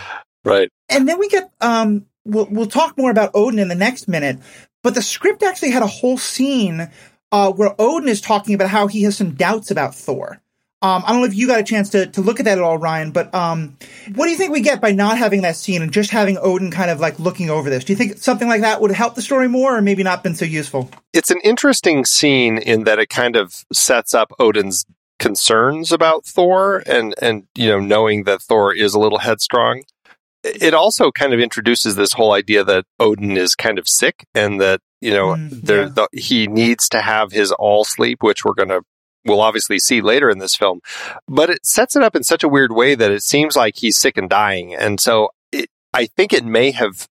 right. 0.45 0.71
And 0.88 1.09
then 1.09 1.19
we 1.19 1.29
get 1.29 1.51
um, 1.61 2.07
we'll 2.25 2.49
we'll 2.51 2.66
talk 2.66 2.97
more 2.97 3.11
about 3.11 3.33
Odin 3.35 3.59
in 3.59 3.69
the 3.69 3.75
next 3.75 4.09
minute, 4.09 4.38
but 4.83 4.95
the 4.95 5.03
script 5.03 5.42
actually 5.42 5.71
had 5.71 5.83
a 5.83 5.88
whole 5.88 6.19
scene 6.19 6.90
uh, 7.33 7.53
where 7.53 7.75
Odin 7.79 8.09
is 8.09 8.21
talking 8.21 8.55
about 8.55 8.71
how 8.71 8.87
he 8.87 9.03
has 9.03 9.16
some 9.16 9.35
doubts 9.35 9.71
about 9.71 9.95
Thor. 9.95 10.40
Um, 10.87 11.03
I 11.05 11.11
don't 11.11 11.20
know 11.20 11.27
if 11.27 11.35
you 11.35 11.49
got 11.49 11.59
a 11.59 11.64
chance 11.64 11.90
to, 11.90 12.07
to 12.07 12.20
look 12.20 12.38
at 12.38 12.44
that 12.44 12.59
at 12.59 12.62
all, 12.62 12.79
Ryan, 12.79 13.11
but 13.11 13.35
um, 13.35 13.77
what 14.14 14.27
do 14.27 14.31
you 14.31 14.37
think 14.37 14.53
we 14.53 14.61
get 14.61 14.81
by 14.81 14.92
not 14.92 15.18
having 15.18 15.42
that 15.42 15.57
scene 15.57 15.83
and 15.83 15.90
just 15.90 16.11
having 16.11 16.38
Odin 16.38 16.70
kind 16.70 16.92
of 16.92 17.01
like 17.01 17.18
looking 17.18 17.51
over 17.51 17.68
this? 17.68 17.83
Do 17.83 17.92
you 17.92 17.96
think 17.96 18.18
something 18.18 18.46
like 18.46 18.61
that 18.61 18.81
would 18.81 18.92
help 18.92 19.16
the 19.16 19.22
story 19.22 19.49
more 19.49 19.77
or 19.77 19.83
maybe 19.83 20.05
not 20.05 20.22
been 20.22 20.37
so 20.37 20.44
useful? 20.44 20.88
It's 21.12 21.33
an 21.33 21.40
interesting 21.42 22.05
scene 22.05 22.57
in 22.59 22.85
that 22.85 23.01
it 23.01 23.09
kind 23.09 23.35
of 23.35 23.64
sets 23.72 24.14
up 24.14 24.33
Odin's 24.38 24.87
concerns 25.18 25.90
about 25.90 26.25
Thor 26.25 26.85
and, 26.87 27.16
and 27.20 27.49
you 27.57 27.68
know, 27.68 27.81
knowing 27.81 28.22
that 28.25 28.42
Thor 28.42 28.72
is 28.72 28.94
a 28.94 29.01
little 29.01 29.18
headstrong. 29.18 29.83
It 30.44 30.72
also 30.72 31.11
kind 31.11 31.35
of 31.35 31.40
introduces 31.40 31.96
this 31.96 32.12
whole 32.12 32.33
idea 32.33 32.62
that 32.62 32.85
Odin 33.01 33.37
is 33.37 33.57
kind 33.57 33.81
of 33.81 33.88
sick 33.88 34.25
and 34.37 34.61
that 34.61 34.81
you 35.01 35.11
know 35.11 35.35
mm, 35.35 35.51
yeah. 35.51 35.88
the, 35.92 36.09
he 36.12 36.46
needs 36.46 36.88
to 36.90 37.01
have 37.01 37.33
his 37.33 37.51
all 37.51 37.85
sleep 37.85 38.22
which 38.22 38.44
we're 38.44 38.55
going 38.55 38.68
to 38.68 38.83
we'll 39.27 39.41
obviously 39.41 39.79
see 39.79 40.01
later 40.01 40.31
in 40.31 40.39
this 40.39 40.55
film. 40.55 40.81
But 41.29 41.51
it 41.51 41.67
sets 41.67 41.97
it 41.97 42.03
up 42.03 42.17
in 42.17 42.25
such 42.25 42.43
a 42.43 42.49
weird 42.49 42.73
way 42.73 42.95
that 42.95 43.11
it 43.11 43.23
seems 43.23 43.57
like 43.57 43.77
he's 43.77 43.99
sick 43.99 44.17
and 44.17 44.31
dying. 44.31 44.75
And 44.75 45.01
so 45.01 45.31
it, 45.53 45.69
I 45.93 46.07
think 46.07 46.33
it 46.33 46.45
may 46.45 46.71
have 46.71 47.09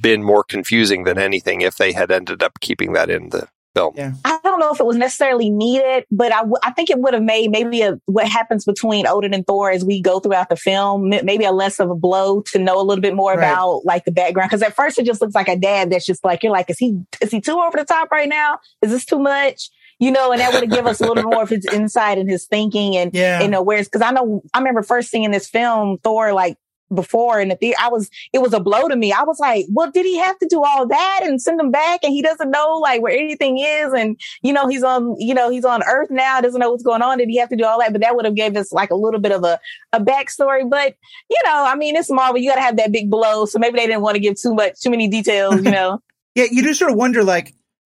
been 0.00 0.22
more 0.22 0.42
confusing 0.42 1.04
than 1.04 1.18
anything 1.18 1.60
if 1.60 1.76
they 1.76 1.92
had 1.92 2.10
ended 2.10 2.42
up 2.42 2.58
keeping 2.60 2.92
that 2.94 3.08
in 3.08 3.30
the 3.30 3.48
film. 3.76 3.94
Yeah. 3.96 4.14
I 4.24 4.38
don't 4.42 4.58
know 4.58 4.72
if 4.72 4.80
it 4.80 4.86
was 4.86 4.96
necessarily 4.96 5.50
needed, 5.50 6.06
but 6.10 6.32
I, 6.32 6.38
w- 6.38 6.56
I 6.62 6.72
think 6.72 6.88
it 6.88 6.98
would 6.98 7.12
have 7.12 7.22
made 7.22 7.50
maybe 7.50 7.82
a, 7.82 8.00
what 8.06 8.26
happens 8.26 8.64
between 8.64 9.06
Odin 9.06 9.34
and 9.34 9.46
Thor 9.46 9.70
as 9.70 9.84
we 9.84 10.00
go 10.00 10.18
throughout 10.18 10.48
the 10.48 10.56
film, 10.56 11.10
maybe 11.10 11.44
a 11.44 11.52
less 11.52 11.78
of 11.78 11.90
a 11.90 11.94
blow 11.94 12.40
to 12.52 12.58
know 12.58 12.80
a 12.80 12.82
little 12.82 13.02
bit 13.02 13.14
more 13.14 13.34
right. 13.34 13.44
about 13.44 13.84
like 13.84 14.04
the 14.06 14.12
background. 14.12 14.50
Cause 14.50 14.62
at 14.62 14.74
first 14.74 14.98
it 14.98 15.04
just 15.04 15.20
looks 15.20 15.34
like 15.34 15.48
a 15.48 15.56
dad 15.56 15.90
that's 15.90 16.06
just 16.06 16.24
like, 16.24 16.42
you're 16.42 16.52
like, 16.52 16.70
is 16.70 16.78
he, 16.78 16.98
is 17.20 17.30
he 17.30 17.40
too 17.40 17.58
over 17.58 17.76
the 17.76 17.84
top 17.84 18.10
right 18.10 18.28
now? 18.28 18.58
Is 18.82 18.90
this 18.90 19.04
too 19.04 19.18
much? 19.18 19.70
You 19.98 20.10
know, 20.10 20.32
and 20.32 20.40
that 20.40 20.52
would 20.52 20.62
have 20.62 20.70
give 20.70 20.86
us 20.86 21.00
a 21.00 21.06
little 21.06 21.24
more 21.30 21.42
of 21.42 21.48
his 21.48 21.66
insight 21.66 22.18
and 22.18 22.28
his 22.28 22.46
thinking 22.46 22.96
and, 22.96 23.14
yeah. 23.14 23.42
you 23.42 23.48
know, 23.48 23.62
where's, 23.62 23.88
cause 23.88 24.02
I 24.02 24.10
know, 24.10 24.42
I 24.52 24.58
remember 24.58 24.82
first 24.82 25.10
seeing 25.10 25.30
this 25.30 25.48
film, 25.48 25.98
Thor, 25.98 26.32
like 26.32 26.58
before 26.94 27.40
in 27.40 27.48
the 27.48 27.56
theater, 27.56 27.78
I 27.80 27.88
was, 27.88 28.10
it 28.32 28.40
was 28.40 28.52
a 28.52 28.60
blow 28.60 28.88
to 28.88 28.94
me. 28.94 29.12
I 29.12 29.24
was 29.24 29.40
like, 29.40 29.66
well, 29.70 29.90
did 29.90 30.06
he 30.06 30.18
have 30.18 30.38
to 30.38 30.46
do 30.46 30.62
all 30.62 30.86
that 30.86 31.20
and 31.24 31.40
send 31.40 31.60
him 31.60 31.70
back? 31.70 32.00
And 32.04 32.12
he 32.12 32.22
doesn't 32.22 32.50
know 32.50 32.78
like 32.80 33.02
where 33.02 33.12
anything 33.12 33.58
is. 33.58 33.92
And, 33.92 34.20
you 34.42 34.52
know, 34.52 34.68
he's 34.68 34.84
on, 34.84 35.16
you 35.18 35.34
know, 35.34 35.50
he's 35.50 35.64
on 35.64 35.82
earth 35.84 36.10
now, 36.10 36.40
doesn't 36.40 36.60
know 36.60 36.70
what's 36.70 36.84
going 36.84 37.02
on. 37.02 37.18
Did 37.18 37.28
he 37.28 37.38
have 37.38 37.48
to 37.48 37.56
do 37.56 37.64
all 37.64 37.80
that? 37.80 37.92
But 37.92 38.02
that 38.02 38.14
would 38.14 38.24
have 38.24 38.36
gave 38.36 38.56
us 38.56 38.72
like 38.72 38.90
a 38.90 38.94
little 38.94 39.20
bit 39.20 39.32
of 39.32 39.42
a, 39.42 39.58
a 39.92 40.00
backstory. 40.00 40.68
But, 40.68 40.94
you 41.28 41.38
know, 41.44 41.64
I 41.66 41.74
mean, 41.74 41.96
it's 41.96 42.10
Marvel. 42.10 42.38
You 42.38 42.50
got 42.50 42.56
to 42.56 42.62
have 42.62 42.76
that 42.76 42.92
big 42.92 43.10
blow. 43.10 43.46
So 43.46 43.58
maybe 43.58 43.78
they 43.78 43.86
didn't 43.86 44.02
want 44.02 44.14
to 44.14 44.20
give 44.20 44.40
too 44.40 44.54
much, 44.54 44.80
too 44.80 44.90
many 44.90 45.08
details, 45.08 45.56
you 45.56 45.62
know? 45.72 46.02
yeah. 46.34 46.46
You 46.50 46.62
just 46.62 46.78
sort 46.78 46.92
of 46.92 46.98
wonder 46.98 47.24
like, 47.24 47.54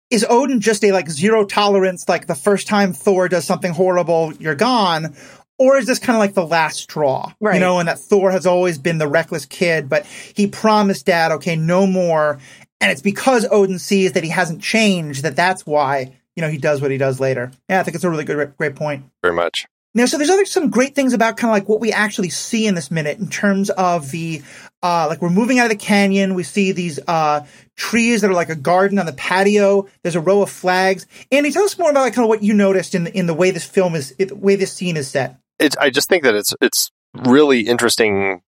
is 0.10 0.26
Odin 0.30 0.60
just 0.60 0.84
a 0.84 0.92
like 0.92 1.10
zero 1.10 1.46
tolerance, 1.46 2.08
like 2.10 2.28
the 2.28 2.36
first 2.36 2.68
time 2.68 2.94
Thor 2.94 3.28
does 3.28 3.46
something 3.46 3.72
horrible, 3.72 4.34
you're 4.40 4.56
gone? 4.56 5.16
Or 5.58 5.78
is 5.78 5.86
this 5.86 6.00
kind 6.00 6.16
of 6.16 6.22
like 6.22 6.34
the 6.34 6.46
last 6.46 6.80
straw? 6.80 7.34
Right. 7.42 7.56
You 7.56 7.60
know, 7.60 7.80
and 7.80 7.88
that 7.88 8.00
Thor 8.00 8.32
has 8.32 8.46
always 8.46 8.78
been 8.78 8.98
the 8.98 9.08
reckless 9.08 9.46
kid, 9.46 9.90
but 9.90 10.06
he 10.06 10.48
promised 10.48 11.06
dad, 11.06 11.34
okay, 11.34 11.56
no 11.56 11.86
more. 11.86 12.40
And 12.80 12.92
it's 12.92 13.02
because 13.02 13.46
Odin 13.52 13.78
sees 13.78 14.14
that 14.14 14.24
he 14.24 14.30
hasn't 14.30 14.62
changed 14.62 15.24
that 15.24 15.36
that's 15.36 15.66
why, 15.66 16.18
you 16.36 16.42
know, 16.42 16.50
he 16.50 16.58
does 16.58 16.82
what 16.82 16.92
he 16.92 16.98
does 16.98 17.20
later. 17.20 17.52
Yeah, 17.68 17.82
I 17.82 17.84
think 17.84 17.96
it's 17.96 18.06
a 18.06 18.10
really 18.10 18.24
good, 18.24 18.54
great 18.58 18.76
point. 18.76 19.04
Very 19.22 19.36
much. 19.36 19.68
Now, 19.96 20.06
so 20.06 20.18
there's 20.18 20.30
other 20.30 20.46
some 20.46 20.70
great 20.70 20.94
things 20.94 21.14
about 21.14 21.38
kind 21.38 21.50
of 21.50 21.56
like 21.56 21.68
what 21.68 21.80
we 21.80 21.92
actually 21.92 22.30
see 22.30 22.68
in 22.68 22.76
this 22.76 22.92
minute 22.92 23.18
in 23.18 23.28
terms 23.28 23.70
of 23.72 24.12
the 24.12 24.44
uh 24.84 25.08
like 25.10 25.22
we're 25.22 25.30
moving 25.30 25.60
out 25.60 25.66
of 25.66 25.72
the 25.72 25.84
canyon. 25.84 26.36
We 26.36 26.44
see 26.44 26.72
these 26.72 27.00
uh 27.08 27.46
trees 27.76 28.22
that 28.22 28.30
are 28.30 28.36
like 28.36 28.50
a 28.50 28.56
garden 28.56 29.00
on 29.00 29.08
the 29.08 29.14
patio. 29.14 29.88
There's 30.04 30.16
a 30.16 30.22
row 30.22 30.42
of 30.42 30.50
flags. 30.50 31.08
Andy, 31.32 31.52
tell 31.52 31.64
us 31.64 31.78
more 31.80 31.90
about 31.90 32.02
like 32.02 32.14
kind 32.14 32.26
of 32.26 32.30
what 32.30 32.44
you 32.44 32.54
noticed 32.54 32.94
in 32.94 33.06
the, 33.06 33.18
in 33.18 33.26
the 33.26 33.34
way 33.34 33.52
this 33.52 33.66
film 33.66 33.96
is, 33.96 34.16
the 34.16 34.36
way 34.36 34.56
this 34.56 34.74
scene 34.74 34.96
is 34.96 35.10
set. 35.10 35.40
It's, 35.58 35.76
I 35.78 35.90
just 35.90 36.08
think 36.08 36.24
that 36.24 36.36
it's 36.36 36.54
it's 36.62 36.92
really 37.16 37.62
interesting 37.62 38.42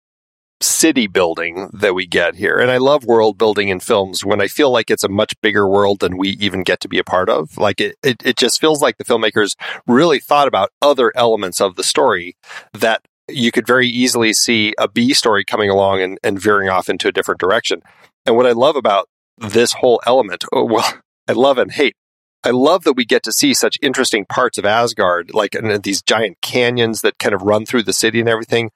city 0.61 1.07
building 1.07 1.69
that 1.73 1.95
we 1.95 2.05
get 2.05 2.35
here. 2.35 2.57
And 2.57 2.69
I 2.69 2.77
love 2.77 3.05
world 3.05 3.37
building 3.37 3.69
in 3.69 3.79
films 3.79 4.25
when 4.25 4.41
I 4.41 4.47
feel 4.47 4.71
like 4.71 4.89
it's 4.89 5.03
a 5.03 5.09
much 5.09 5.39
bigger 5.41 5.67
world 5.67 5.99
than 5.99 6.17
we 6.17 6.29
even 6.31 6.63
get 6.63 6.79
to 6.81 6.89
be 6.89 6.99
a 6.99 7.03
part 7.03 7.29
of. 7.29 7.57
Like 7.57 7.79
it, 7.79 7.95
it, 8.03 8.25
it 8.25 8.35
just 8.35 8.59
feels 8.59 8.81
like 8.81 8.97
the 8.97 9.05
filmmakers 9.05 9.55
really 9.87 10.19
thought 10.19 10.47
about 10.47 10.71
other 10.81 11.13
elements 11.15 11.61
of 11.61 11.75
the 11.75 11.83
story 11.83 12.35
that 12.73 13.01
you 13.29 13.51
could 13.51 13.67
very 13.67 13.87
easily 13.87 14.33
see 14.33 14.73
a 14.77 14.87
B 14.87 15.13
story 15.13 15.45
coming 15.45 15.69
along 15.69 16.01
and, 16.01 16.19
and 16.23 16.41
veering 16.41 16.69
off 16.69 16.89
into 16.89 17.07
a 17.07 17.11
different 17.11 17.39
direction. 17.39 17.81
And 18.25 18.35
what 18.35 18.47
I 18.47 18.51
love 18.51 18.75
about 18.75 19.07
this 19.37 19.73
whole 19.73 20.01
element, 20.05 20.43
oh, 20.51 20.65
well, 20.65 20.93
I 21.27 21.33
love 21.33 21.57
and 21.57 21.71
hate. 21.71 21.95
I 22.43 22.51
love 22.51 22.83
that 22.85 22.93
we 22.93 23.05
get 23.05 23.23
to 23.23 23.33
see 23.33 23.53
such 23.53 23.77
interesting 23.81 24.25
parts 24.25 24.57
of 24.57 24.65
Asgard, 24.65 25.33
like 25.33 25.57
these 25.83 26.01
giant 26.01 26.41
canyons 26.41 27.01
that 27.01 27.19
kind 27.19 27.35
of 27.35 27.41
run 27.41 27.65
through 27.65 27.83
the 27.83 27.93
city 27.93 28.19
and 28.19 28.29
everything. 28.29 28.71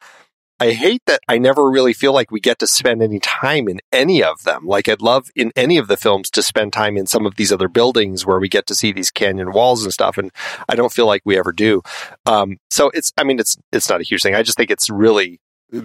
I 0.60 0.72
hate 0.72 1.02
that 1.08 1.20
I 1.28 1.38
never 1.38 1.70
really 1.70 1.94
feel 1.94 2.14
like 2.14 2.32
we 2.32 2.40
get 2.40 2.60
to 2.60 2.68
spend 2.68 3.02
any 3.02 3.20
time 3.20 3.68
in 3.68 3.80
any 3.92 4.24
of 4.24 4.44
them. 4.44 4.66
Like 4.66 4.88
I'd 4.88 5.02
love 5.02 5.30
in 5.36 5.52
any 5.56 5.78
of 5.78 5.88
the 5.88 5.98
films 5.98 6.30
to 6.32 6.44
spend 6.44 6.74
time 6.74 6.96
in 6.96 7.08
some 7.08 7.26
of 7.26 7.36
these 7.36 7.52
other 7.52 7.68
buildings 7.68 8.26
where 8.26 8.40
we 8.40 8.48
get 8.48 8.68
to 8.68 8.76
see 8.76 8.92
these 8.92 9.12
canyon 9.12 9.52
walls 9.52 9.84
and 9.84 9.92
stuff. 9.92 10.18
And 10.18 10.32
I 10.70 10.76
don't 10.76 10.94
feel 10.94 11.08
like 11.08 11.22
we 11.26 11.38
ever 11.38 11.52
do. 11.52 11.82
Um, 12.26 12.60
so 12.70 12.92
it's, 12.94 13.12
I 13.18 13.24
mean, 13.24 13.40
it's, 13.40 13.58
it's 13.72 13.90
not 13.90 14.00
a 14.00 14.06
huge 14.06 14.22
thing. 14.22 14.36
I 14.36 14.44
just 14.44 14.58
think 14.58 14.72
it's 14.72 14.90
really 14.90 15.40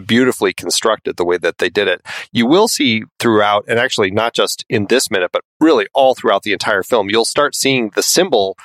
beautifully 0.06 0.52
constructed 0.52 1.16
the 1.16 1.24
way 1.24 1.38
that 1.38 1.58
they 1.58 1.70
did 1.70 1.88
it. 1.88 2.02
You 2.30 2.46
will 2.46 2.68
see 2.68 3.04
throughout, 3.18 3.64
and 3.68 3.78
actually 3.78 4.10
not 4.10 4.34
just 4.34 4.64
in 4.68 4.86
this 4.86 5.10
minute, 5.10 5.30
but 5.32 5.42
really 5.60 5.86
all 5.94 6.14
throughout 6.14 6.42
the 6.42 6.52
entire 6.52 6.82
film, 6.82 7.08
you'll 7.08 7.24
start 7.24 7.54
seeing 7.54 7.90
the 7.94 8.02
symbol 8.02 8.56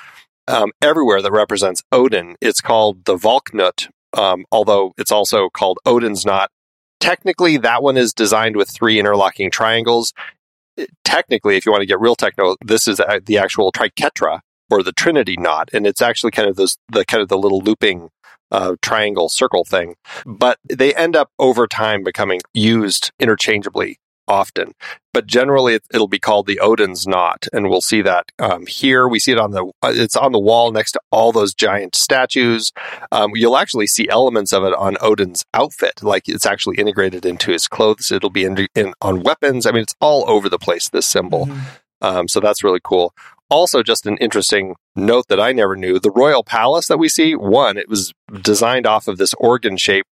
um, 0.46 0.72
everywhere 0.82 1.22
that 1.22 1.32
represents 1.32 1.82
Odin. 1.90 2.36
It's 2.40 2.60
called 2.60 3.06
the 3.06 3.16
Valknut, 3.16 3.88
um, 4.16 4.44
although 4.50 4.92
it's 4.96 5.12
also 5.12 5.48
called 5.48 5.78
Odin's 5.86 6.24
Knot. 6.24 6.50
Technically, 7.00 7.56
that 7.58 7.82
one 7.82 7.96
is 7.96 8.14
designed 8.14 8.56
with 8.56 8.70
three 8.70 8.98
interlocking 8.98 9.50
triangles. 9.50 10.12
Technically, 11.04 11.56
if 11.56 11.66
you 11.66 11.72
want 11.72 11.82
to 11.82 11.86
get 11.86 12.00
real 12.00 12.16
techno, 12.16 12.56
this 12.64 12.88
is 12.88 13.00
the 13.24 13.38
actual 13.38 13.70
triquetra 13.72 14.40
or 14.70 14.82
the 14.82 14.92
Trinity 14.92 15.36
knot, 15.36 15.68
and 15.72 15.86
it's 15.86 16.02
actually 16.02 16.30
kind 16.30 16.48
of 16.48 16.56
this 16.56 16.76
the 16.88 17.04
kind 17.04 17.22
of 17.22 17.28
the 17.28 17.38
little 17.38 17.60
looping 17.60 18.08
uh, 18.50 18.76
triangle 18.82 19.28
circle 19.28 19.64
thing. 19.64 19.94
But 20.24 20.58
they 20.68 20.94
end 20.94 21.16
up 21.16 21.30
over 21.38 21.66
time 21.66 22.02
becoming 22.02 22.40
used 22.52 23.12
interchangeably 23.20 23.98
often. 24.28 24.72
But 25.12 25.26
generally, 25.26 25.74
it, 25.74 25.82
will 25.92 26.08
be 26.08 26.18
called 26.18 26.46
the 26.46 26.58
Odin's 26.58 27.06
knot, 27.06 27.46
and 27.52 27.68
we'll 27.68 27.80
see 27.80 28.02
that 28.02 28.32
um, 28.38 28.66
here. 28.66 29.08
We 29.08 29.20
see 29.20 29.32
it 29.32 29.38
on 29.38 29.52
the 29.52 29.64
uh, 29.82 29.92
it's 29.94 30.16
on 30.16 30.32
the 30.32 30.40
wall 30.40 30.72
next 30.72 30.92
to 30.92 31.00
all 31.12 31.30
those 31.30 31.54
giant 31.54 31.94
statues. 31.94 32.72
Um, 33.12 33.30
you'll 33.34 33.56
actually 33.56 33.86
see 33.86 34.08
elements 34.08 34.52
of 34.52 34.64
it 34.64 34.74
on 34.74 34.96
Odin's 35.00 35.44
outfit, 35.54 36.02
like 36.02 36.28
it's 36.28 36.46
actually 36.46 36.78
integrated 36.78 37.24
into 37.24 37.52
his 37.52 37.68
clothes. 37.68 38.10
It'll 38.10 38.30
be 38.30 38.44
in, 38.44 38.66
in 38.74 38.92
on 39.00 39.22
weapons. 39.22 39.66
I 39.66 39.70
mean, 39.70 39.82
it's 39.82 39.94
all 40.00 40.28
over 40.28 40.48
the 40.48 40.58
place. 40.58 40.88
This 40.88 41.06
symbol. 41.06 41.46
Mm-hmm. 41.46 41.60
Um, 42.04 42.28
so 42.28 42.40
that's 42.40 42.62
really 42.62 42.80
cool. 42.82 43.14
Also, 43.50 43.82
just 43.82 44.06
an 44.06 44.16
interesting 44.18 44.74
note 44.96 45.26
that 45.28 45.40
I 45.40 45.52
never 45.52 45.76
knew 45.76 45.98
the 45.98 46.10
royal 46.10 46.42
palace 46.42 46.86
that 46.88 46.98
we 46.98 47.08
see, 47.08 47.34
one, 47.34 47.76
it 47.76 47.88
was 47.88 48.12
designed 48.40 48.86
off 48.86 49.06
of 49.06 49.18
this 49.18 49.34
organ 49.34 49.76
shape 49.76 50.06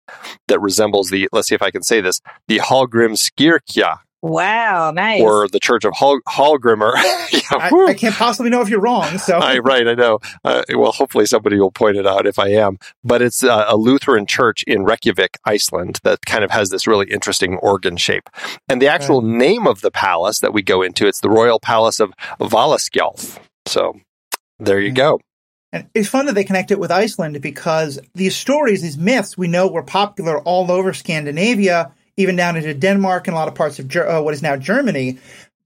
that 0.48 0.60
resembles 0.60 1.10
the, 1.10 1.28
let's 1.32 1.48
see 1.48 1.54
if 1.54 1.62
I 1.62 1.70
can 1.70 1.82
say 1.82 2.00
this, 2.00 2.20
the 2.48 2.58
Hallgrímskirkja, 2.58 3.98
Wow, 4.22 4.90
nice. 4.90 5.22
Or 5.22 5.48
the 5.48 5.60
Church 5.60 5.84
of 5.84 5.94
Hall- 5.94 6.20
Hallgrimr. 6.28 6.92
yeah, 7.32 7.40
I, 7.52 7.70
I, 7.88 7.94
can't 7.94 8.14
possibly 8.14 8.50
know 8.50 8.60
if 8.60 8.68
you're 8.68 8.80
wrong. 8.80 9.16
So, 9.16 9.38
I, 9.38 9.58
right, 9.58 9.88
I 9.88 9.94
know. 9.94 10.18
Uh, 10.44 10.62
well, 10.74 10.92
hopefully 10.92 11.24
somebody 11.24 11.58
will 11.58 11.70
point 11.70 11.96
it 11.96 12.06
out 12.06 12.26
if 12.26 12.38
I 12.38 12.48
am. 12.48 12.78
But 13.02 13.22
it's 13.22 13.42
uh, 13.42 13.64
a 13.66 13.78
Lutheran 13.78 14.26
church 14.26 14.62
in 14.64 14.84
Reykjavik, 14.84 15.38
Iceland, 15.46 16.00
that 16.02 16.26
kind 16.26 16.44
of 16.44 16.50
has 16.50 16.68
this 16.68 16.86
really 16.86 17.10
interesting 17.10 17.56
organ 17.56 17.96
shape. 17.96 18.28
And 18.68 18.82
the 18.82 18.88
actual 18.88 19.22
name 19.22 19.66
of 19.66 19.80
the 19.80 19.90
palace 19.90 20.40
that 20.40 20.52
we 20.52 20.60
go 20.60 20.82
into, 20.82 21.06
it's 21.06 21.20
the 21.20 21.30
Royal 21.30 21.58
Palace 21.58 21.98
of 21.98 22.12
Valaskjalf. 22.38 23.38
So, 23.66 24.00
there 24.58 24.80
you 24.80 24.92
go. 24.92 25.20
And 25.72 25.88
it's 25.94 26.08
fun 26.08 26.26
that 26.26 26.34
they 26.34 26.44
connect 26.44 26.72
it 26.72 26.80
with 26.80 26.90
Iceland 26.90 27.40
because 27.40 27.98
these 28.14 28.36
stories, 28.36 28.82
these 28.82 28.98
myths, 28.98 29.38
we 29.38 29.48
know 29.48 29.68
were 29.68 29.84
popular 29.84 30.40
all 30.40 30.70
over 30.70 30.92
Scandinavia 30.92 31.92
even 32.20 32.36
down 32.36 32.56
into 32.56 32.74
Denmark 32.74 33.26
and 33.26 33.34
a 33.34 33.38
lot 33.38 33.48
of 33.48 33.54
parts 33.54 33.78
of 33.78 33.94
uh, 33.96 34.20
what 34.22 34.34
is 34.34 34.42
now 34.42 34.56
Germany. 34.56 35.18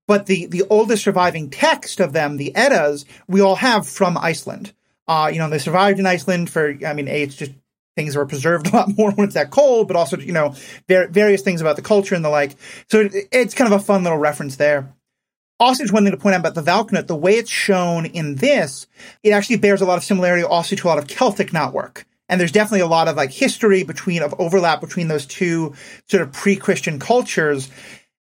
But 0.07 0.27
the, 0.27 0.47
the 0.47 0.65
oldest 0.69 1.05
surviving 1.05 1.51
text 1.51 2.01
of 2.01 2.13
them, 2.13 2.37
the 2.37 2.55
Eddas, 2.55 3.07
we 3.27 3.41
all 3.41 3.57
have 3.57 3.89
from 3.89 4.19
Iceland. 4.19 4.73
Uh, 5.09 5.31
you 5.33 5.39
know, 5.39 5.49
they 5.49 5.59
survived 5.59 5.99
in 5.99 6.07
Iceland 6.07 6.51
for, 6.51 6.75
I 6.87 6.93
mean, 6.93 7.09
A, 7.09 7.23
it's 7.23 7.37
just 7.37 7.53
things 7.97 8.17
are 8.17 8.27
preserved 8.27 8.67
a 8.73 8.77
lot 8.77 8.97
more 8.97 9.13
when 9.13 9.27
it's 9.27 9.35
that 9.35 9.51
cold, 9.51 9.89
but 9.89 9.97
also, 9.97 10.19
you 10.19 10.33
know, 10.33 10.55
ver- 10.89 11.09
various 11.09 11.43
things 11.43 11.61
about 11.61 11.77
the 11.77 11.83
culture 11.83 12.15
and 12.15 12.25
the 12.25 12.31
like. 12.31 12.57
So 12.91 13.01
it, 13.01 13.29
it's 13.33 13.55
kind 13.55 13.73
of 13.73 13.81
a 13.81 13.85
fun 13.85 14.03
little 14.03 14.19
reference 14.19 14.57
there. 14.57 14.93
Also, 15.61 15.85
just 15.85 15.93
one 15.93 16.03
thing 16.03 16.11
to 16.11 16.19
point 16.19 16.35
out 16.35 16.41
about 16.41 16.55
the 16.55 16.63
Valknut, 16.63 17.07
the 17.07 17.15
way 17.15 17.37
it's 17.37 17.51
shown 17.51 18.07
in 18.07 18.35
this, 18.37 18.87
it 19.23 19.31
actually 19.31 19.57
bears 19.57 19.81
a 19.81 19.87
lot 19.87 19.97
of 19.97 20.05
similarity 20.05 20.43
also 20.43 20.75
to 20.75 20.87
a 20.87 20.91
lot 20.91 20.99
of 20.99 21.07
Celtic 21.07 21.51
knotwork. 21.51 22.05
And 22.29 22.41
there's 22.41 22.53
definitely 22.53 22.81
a 22.81 22.87
lot 22.87 23.09
of 23.09 23.17
like 23.17 23.31
history 23.31 23.85
between 23.85 24.23
of 24.23 24.35
overlap 24.39 24.81
between 24.81 25.09
those 25.09 25.27
two 25.27 25.75
sort 26.09 26.23
of 26.23 26.33
pre-Christian 26.33 26.99
cultures, 26.99 27.71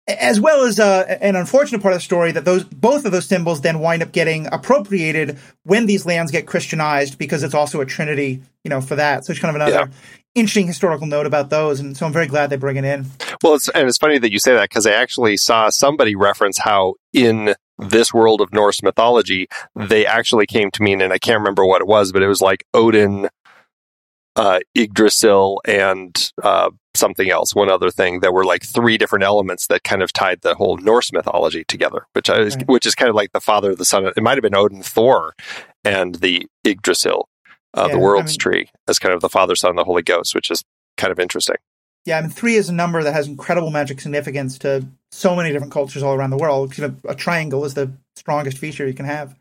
as 0.06 0.38
well 0.38 0.64
as 0.64 0.78
uh, 0.78 1.16
an 1.22 1.36
unfortunate 1.36 1.80
part 1.80 1.94
of 1.94 1.98
the 1.98 2.04
story 2.04 2.32
that 2.32 2.44
those 2.44 2.64
both 2.64 3.06
of 3.06 3.12
those 3.12 3.26
symbols 3.26 3.62
then 3.62 3.80
wind 3.80 4.02
up 4.02 4.12
getting 4.12 4.46
appropriated 4.52 5.38
when 5.62 5.86
these 5.86 6.04
lands 6.04 6.30
get 6.30 6.46
Christianized 6.46 7.16
because 7.16 7.42
it's 7.42 7.54
also 7.54 7.80
a 7.80 7.86
trinity, 7.86 8.42
you 8.62 8.68
know, 8.68 8.82
for 8.82 8.96
that. 8.96 9.24
So 9.24 9.30
it's 9.30 9.40
kind 9.40 9.56
of 9.56 9.62
another 9.62 9.90
yeah. 9.90 9.96
interesting 10.34 10.66
historical 10.66 11.06
note 11.06 11.26
about 11.26 11.48
those, 11.48 11.80
and 11.80 11.96
so 11.96 12.04
I'm 12.04 12.12
very 12.12 12.26
glad 12.26 12.50
they 12.50 12.56
bring 12.56 12.76
it 12.76 12.84
in. 12.84 13.06
Well, 13.42 13.54
it's, 13.54 13.70
and 13.70 13.88
it's 13.88 13.98
funny 13.98 14.18
that 14.18 14.32
you 14.32 14.38
say 14.38 14.52
that 14.52 14.68
because 14.68 14.86
I 14.86 14.92
actually 14.92 15.38
saw 15.38 15.70
somebody 15.70 16.14
reference 16.14 16.58
how 16.58 16.94
in 17.14 17.54
this 17.78 18.12
world 18.12 18.40
of 18.40 18.52
Norse 18.52 18.82
mythology, 18.82 19.48
they 19.74 20.06
actually 20.06 20.46
came 20.46 20.70
to 20.72 20.82
mean, 20.82 21.00
and 21.00 21.12
I 21.12 21.18
can't 21.18 21.40
remember 21.40 21.64
what 21.64 21.80
it 21.80 21.86
was, 21.86 22.12
but 22.12 22.22
it 22.22 22.28
was 22.28 22.40
like 22.40 22.64
Odin 22.74 23.28
uh, 24.36 24.60
Yggdrasil 24.74 25.60
and 25.64 26.32
uh, 26.42 26.70
something 26.94 27.30
else, 27.30 27.54
one 27.54 27.70
other 27.70 27.90
thing 27.90 28.20
that 28.20 28.32
were 28.32 28.44
like 28.44 28.64
three 28.64 28.98
different 28.98 29.24
elements 29.24 29.66
that 29.68 29.84
kind 29.84 30.02
of 30.02 30.12
tied 30.12 30.40
the 30.42 30.54
whole 30.54 30.76
Norse 30.78 31.12
mythology 31.12 31.64
together, 31.64 32.06
which 32.12 32.30
I 32.30 32.42
right. 32.42 32.68
which 32.68 32.86
is 32.86 32.94
kind 32.94 33.08
of 33.08 33.14
like 33.14 33.32
the 33.32 33.40
father, 33.40 33.72
of 33.72 33.78
the 33.78 33.84
son. 33.84 34.06
It 34.06 34.22
might 34.22 34.36
have 34.36 34.42
been 34.42 34.54
Odin, 34.54 34.82
Thor, 34.82 35.34
and 35.84 36.16
the 36.16 36.46
Yggdrasil, 36.64 37.28
uh, 37.74 37.86
yeah, 37.86 37.94
the 37.94 37.98
world's 37.98 38.32
I 38.32 38.34
mean, 38.34 38.38
tree, 38.38 38.70
as 38.88 38.98
kind 38.98 39.14
of 39.14 39.20
the 39.20 39.28
father, 39.28 39.56
son, 39.56 39.70
of 39.70 39.76
the 39.76 39.84
Holy 39.84 40.02
Ghost, 40.02 40.34
which 40.34 40.50
is 40.50 40.64
kind 40.96 41.12
of 41.12 41.20
interesting. 41.20 41.56
Yeah, 42.04 42.18
I 42.18 42.20
mean, 42.20 42.30
three 42.30 42.56
is 42.56 42.68
a 42.68 42.72
number 42.72 43.02
that 43.02 43.14
has 43.14 43.26
incredible 43.26 43.70
magic 43.70 44.00
significance 44.00 44.58
to 44.58 44.86
so 45.10 45.34
many 45.34 45.52
different 45.52 45.72
cultures 45.72 46.02
all 46.02 46.14
around 46.14 46.30
the 46.30 46.36
world. 46.36 46.76
You 46.76 46.88
know, 46.88 46.96
a 47.08 47.14
triangle 47.14 47.64
is 47.64 47.74
the 47.74 47.92
strongest 48.16 48.58
feature 48.58 48.86
you 48.86 48.92
can 48.94 49.06
have. 49.06 49.34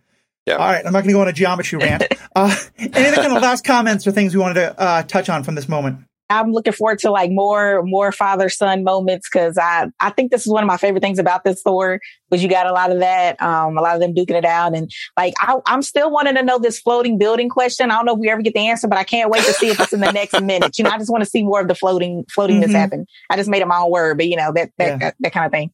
Yeah. 0.46 0.56
All 0.56 0.66
right. 0.66 0.86
I'm 0.86 0.92
not 0.92 1.04
going 1.04 1.10
to 1.10 1.14
go 1.14 1.22
on 1.22 1.28
a 1.28 1.34
geometry 1.34 1.80
rant. 1.80 2.04
Uh, 2.36 2.56
any 2.80 3.10
other 3.10 3.18
kind 3.18 3.38
of 3.38 3.44
last 3.44 3.64
comments 3.64 4.08
or 4.08 4.12
things 4.12 4.34
we 4.34 4.42
wanted 4.42 4.56
to 4.56 4.80
uh, 4.80 5.04
touch 5.04 5.30
on 5.30 5.44
from 5.44 5.54
this 5.54 5.70
moment? 5.70 6.00
I'm 6.32 6.52
looking 6.52 6.74
forward 6.74 7.00
to 7.00 7.12
like 7.12 7.32
more 7.32 7.84
more 7.84 8.12
father 8.12 8.50
son 8.50 8.84
moments 8.84 9.30
because 9.32 9.58
I 9.58 9.90
I 10.00 10.10
think 10.10 10.32
this 10.32 10.42
is 10.42 10.52
one 10.52 10.64
of 10.64 10.68
my 10.68 10.78
favorite 10.78 11.02
things 11.02 11.20
about 11.20 11.44
this 11.44 11.62
Thor 11.62 12.00
was 12.32 12.42
you 12.42 12.50
got 12.50 12.66
a 12.66 12.72
lot 12.72 12.92
of 12.92 13.00
that 13.00 13.40
um 13.42 13.78
a 13.78 13.82
lot 13.82 13.96
of 13.96 14.02
them 14.02 14.16
duking 14.16 14.36
it 14.36 14.46
out 14.46 14.74
and 14.74 14.90
like 15.16 15.34
I, 15.40 15.58
I'm 15.68 15.82
still 15.82 16.10
wanting 16.10 16.36
to 16.36 16.44
know 16.44 16.60
this 16.60 16.80
floating 16.80 17.18
building 17.18 17.50
question 17.50 17.92
I 17.92 17.96
don't 17.96 18.06
know 18.06 18.14
if 18.14 18.20
we 18.20 18.30
ever 18.30 18.42
get 18.42 18.54
the 18.54 18.68
answer 18.68 18.88
but 18.88 18.98
I 18.98 19.04
can't 19.04 19.30
wait 19.30 19.44
to 19.44 19.54
see 19.54 19.68
if 19.68 19.80
it's 19.80 19.94
in 19.94 20.00
the 20.00 20.12
next 20.12 20.40
minute 20.42 20.78
you 20.78 20.84
know 20.84 20.90
I 20.90 20.98
just 20.98 21.12
want 21.12 21.24
to 21.24 21.30
see 21.30 21.44
more 21.44 21.62
of 21.62 21.68
the 21.68 21.76
floating 21.76 22.26
floatingness 22.26 22.64
mm-hmm. 22.64 22.74
happen 22.74 23.06
I 23.30 23.36
just 23.36 23.50
made 23.50 23.62
it 23.62 23.68
my 23.68 23.78
own 23.78 23.92
word 23.92 24.18
but 24.18 24.28
you 24.28 24.38
know 24.38 24.52
that 24.54 24.72
that 24.78 24.88
yeah. 24.88 24.98
that, 24.98 25.16
that 25.20 25.34
kind 25.34 25.46
of 25.46 25.52
thing. 25.52 25.72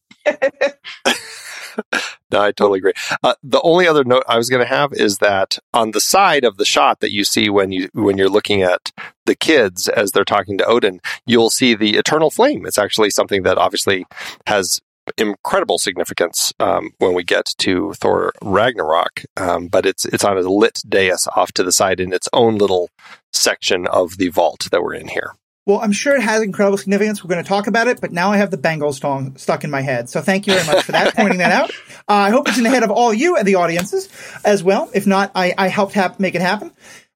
no, 2.32 2.40
I 2.40 2.52
totally 2.52 2.78
agree. 2.78 2.92
Uh, 3.22 3.34
the 3.42 3.60
only 3.62 3.86
other 3.86 4.04
note 4.04 4.24
I 4.28 4.36
was 4.36 4.48
going 4.48 4.62
to 4.62 4.68
have 4.68 4.92
is 4.92 5.18
that 5.18 5.58
on 5.72 5.90
the 5.90 6.00
side 6.00 6.44
of 6.44 6.56
the 6.56 6.64
shot 6.64 7.00
that 7.00 7.12
you 7.12 7.24
see 7.24 7.48
when 7.48 7.72
you 7.72 7.88
when 7.92 8.18
you're 8.18 8.28
looking 8.28 8.62
at 8.62 8.92
the 9.26 9.34
kids 9.34 9.88
as 9.88 10.12
they're 10.12 10.24
talking 10.24 10.58
to 10.58 10.66
Odin, 10.66 11.00
you'll 11.26 11.50
see 11.50 11.74
the 11.74 11.96
eternal 11.96 12.30
flame. 12.30 12.66
It's 12.66 12.78
actually 12.78 13.10
something 13.10 13.42
that 13.42 13.58
obviously 13.58 14.06
has 14.46 14.80
incredible 15.18 15.78
significance 15.78 16.52
um, 16.60 16.90
when 16.98 17.14
we 17.14 17.24
get 17.24 17.46
to 17.58 17.92
Thor 17.94 18.32
Ragnarok, 18.42 19.24
um, 19.36 19.68
but 19.68 19.86
it's 19.86 20.04
it's 20.04 20.24
on 20.24 20.36
a 20.36 20.42
lit 20.42 20.80
dais 20.88 21.26
off 21.34 21.52
to 21.52 21.62
the 21.62 21.72
side 21.72 22.00
in 22.00 22.12
its 22.12 22.28
own 22.32 22.58
little 22.58 22.90
section 23.32 23.86
of 23.86 24.18
the 24.18 24.28
vault 24.28 24.68
that 24.70 24.82
we're 24.82 24.94
in 24.94 25.08
here. 25.08 25.32
Well, 25.66 25.80
I'm 25.80 25.92
sure 25.92 26.16
it 26.16 26.22
has 26.22 26.42
incredible 26.42 26.78
significance. 26.78 27.22
We're 27.22 27.28
going 27.28 27.44
to 27.44 27.48
talk 27.48 27.66
about 27.66 27.86
it, 27.86 28.00
but 28.00 28.12
now 28.12 28.32
I 28.32 28.38
have 28.38 28.50
the 28.50 28.56
Bangles 28.56 28.98
song 28.98 29.36
stuck 29.36 29.62
in 29.62 29.70
my 29.70 29.82
head. 29.82 30.08
So 30.08 30.20
thank 30.20 30.46
you 30.46 30.54
very 30.54 30.66
much 30.66 30.84
for 30.84 30.92
that, 30.92 31.14
pointing 31.16 31.38
that 31.38 31.52
out. 31.52 31.70
Uh, 32.08 32.14
I 32.14 32.30
hope 32.30 32.48
it's 32.48 32.58
in 32.58 32.64
the 32.64 32.70
head 32.70 32.82
of 32.82 32.90
all 32.90 33.12
you 33.12 33.36
and 33.36 33.46
the 33.46 33.56
audiences 33.56 34.08
as 34.44 34.64
well. 34.64 34.90
If 34.94 35.06
not, 35.06 35.32
I, 35.34 35.54
I 35.56 35.68
helped 35.68 35.94
ha- 35.94 36.14
make 36.18 36.34
it 36.34 36.40
happen. 36.40 36.72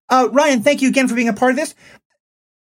Uh, 0.09 0.28
Ryan, 0.30 0.62
thank 0.62 0.83
you 0.83 0.88
again 0.88 1.09
for 1.09 1.14
being 1.14 1.28
a 1.28 1.33
part 1.33 1.52
of 1.52 1.57
this. 1.57 1.74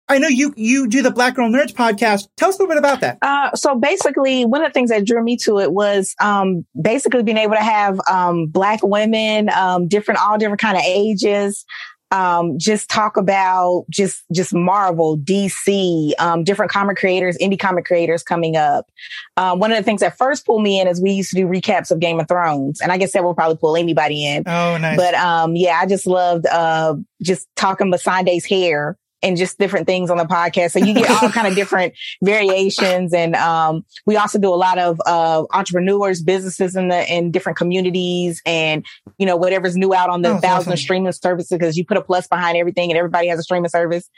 I 0.09 0.19
know 0.19 0.29
you 0.29 0.53
you 0.57 0.89
do 0.89 1.01
the 1.01 1.11
Black 1.11 1.37
Girl 1.37 1.49
Nerds 1.49 1.73
podcast. 1.73 2.29
Tell 2.37 2.51
us 2.51 2.59
a 2.59 2.63
little 2.63 2.75
bit 2.75 2.79
about 2.79 3.01
that. 3.01 3.19
Uh, 3.23 3.55
so 3.55 3.77
basically, 3.77 4.45
one 4.45 4.63
of 4.63 4.69
the 4.69 4.73
things 4.73 4.91
that 4.91 5.07
drew 5.07 5.23
me 5.23 5.37
to 5.39 5.59
it 5.59 5.73
was 5.73 6.15
um, 6.21 6.67
basically 6.81 7.23
being 7.23 7.39
able 7.39 7.55
to 7.55 7.63
have 7.63 7.99
um, 8.11 8.47
black 8.47 8.81
women, 8.83 9.49
um, 9.49 9.89
different 9.89 10.21
all 10.21 10.37
different 10.37 10.61
kind 10.61 10.77
of 10.77 10.83
ages, 10.85 11.65
um, 12.13 12.59
just 12.59 12.91
talk 12.91 13.17
about 13.17 13.87
just 13.89 14.23
just 14.33 14.55
Marvel, 14.55 15.17
DC, 15.19 16.13
um, 16.19 16.45
different 16.45 16.71
comic 16.71 16.99
creators, 16.99 17.39
indie 17.39 17.59
comic 17.59 17.87
creators 17.87 18.23
coming 18.23 18.55
up. 18.55 18.91
Um, 19.39 19.59
one 19.59 19.73
of 19.73 19.79
the 19.79 19.83
things 19.83 20.03
that 20.03 20.19
first 20.19 20.45
pulled 20.45 20.63
me 20.63 20.79
in 20.79 20.87
is 20.87 21.01
we 21.01 21.11
used 21.11 21.31
to 21.31 21.37
do 21.37 21.47
recaps 21.47 21.91
of 21.91 22.01
Game 22.01 22.21
of 22.21 22.29
Thrones, 22.29 22.83
and 22.83 22.93
I 22.93 22.99
guess 22.99 23.13
that 23.13 23.25
will 23.25 23.35
probably 23.35 23.57
pull 23.57 23.77
anybody 23.77 24.27
in. 24.27 24.45
Oh, 24.47 24.77
nice. 24.77 24.97
But 24.97 25.15
um, 25.15 25.57
yeah, 25.57 25.79
I 25.81 25.87
just 25.87 26.07
loved 26.07 26.47
uh, 26.47 26.97
just 27.23 27.49
talking 27.57 27.91
Missandei's 27.91 28.45
hair 28.45 28.99
and 29.23 29.37
just 29.37 29.59
different 29.59 29.87
things 29.87 30.11
on 30.11 30.17
the 30.17 30.25
podcast. 30.25 30.73
So 30.73 30.79
you 30.79 30.95
get 30.95 31.11
all 31.11 31.31
kind 31.31 31.47
of 31.47 31.55
different 31.57 31.95
variations. 32.23 33.13
And, 33.13 33.35
um, 33.37 33.85
we 34.07 34.17
also 34.17 34.39
do 34.39 34.53
a 34.53 34.57
lot 34.57 34.79
of, 34.79 35.01
uh, 35.07 35.45
entrepreneurs, 35.53 36.23
businesses 36.23 36.77
in 36.77 36.89
the, 36.89 37.13
in 37.13 37.31
different 37.31 37.59
communities 37.59 38.43
and, 38.47 38.85
you 39.19 39.27
know, 39.27 39.37
whatever's 39.37 39.77
new 39.77 39.95
out 39.95 40.11
on 40.11 40.23
the 40.23 40.31
oh, 40.31 40.39
thousand 40.39 40.73
awesome. 40.73 40.77
streaming 40.77 41.13
services 41.13 41.51
because 41.51 41.77
you 41.77 41.85
put 41.85 41.97
a 41.97 42.03
plus 42.03 42.27
behind 42.27 42.57
everything 42.57 42.91
and 42.91 42.99
everybody 42.99 43.29
has 43.29 43.39
a 43.39 43.43
streaming 43.43 43.69
service. 43.69 44.09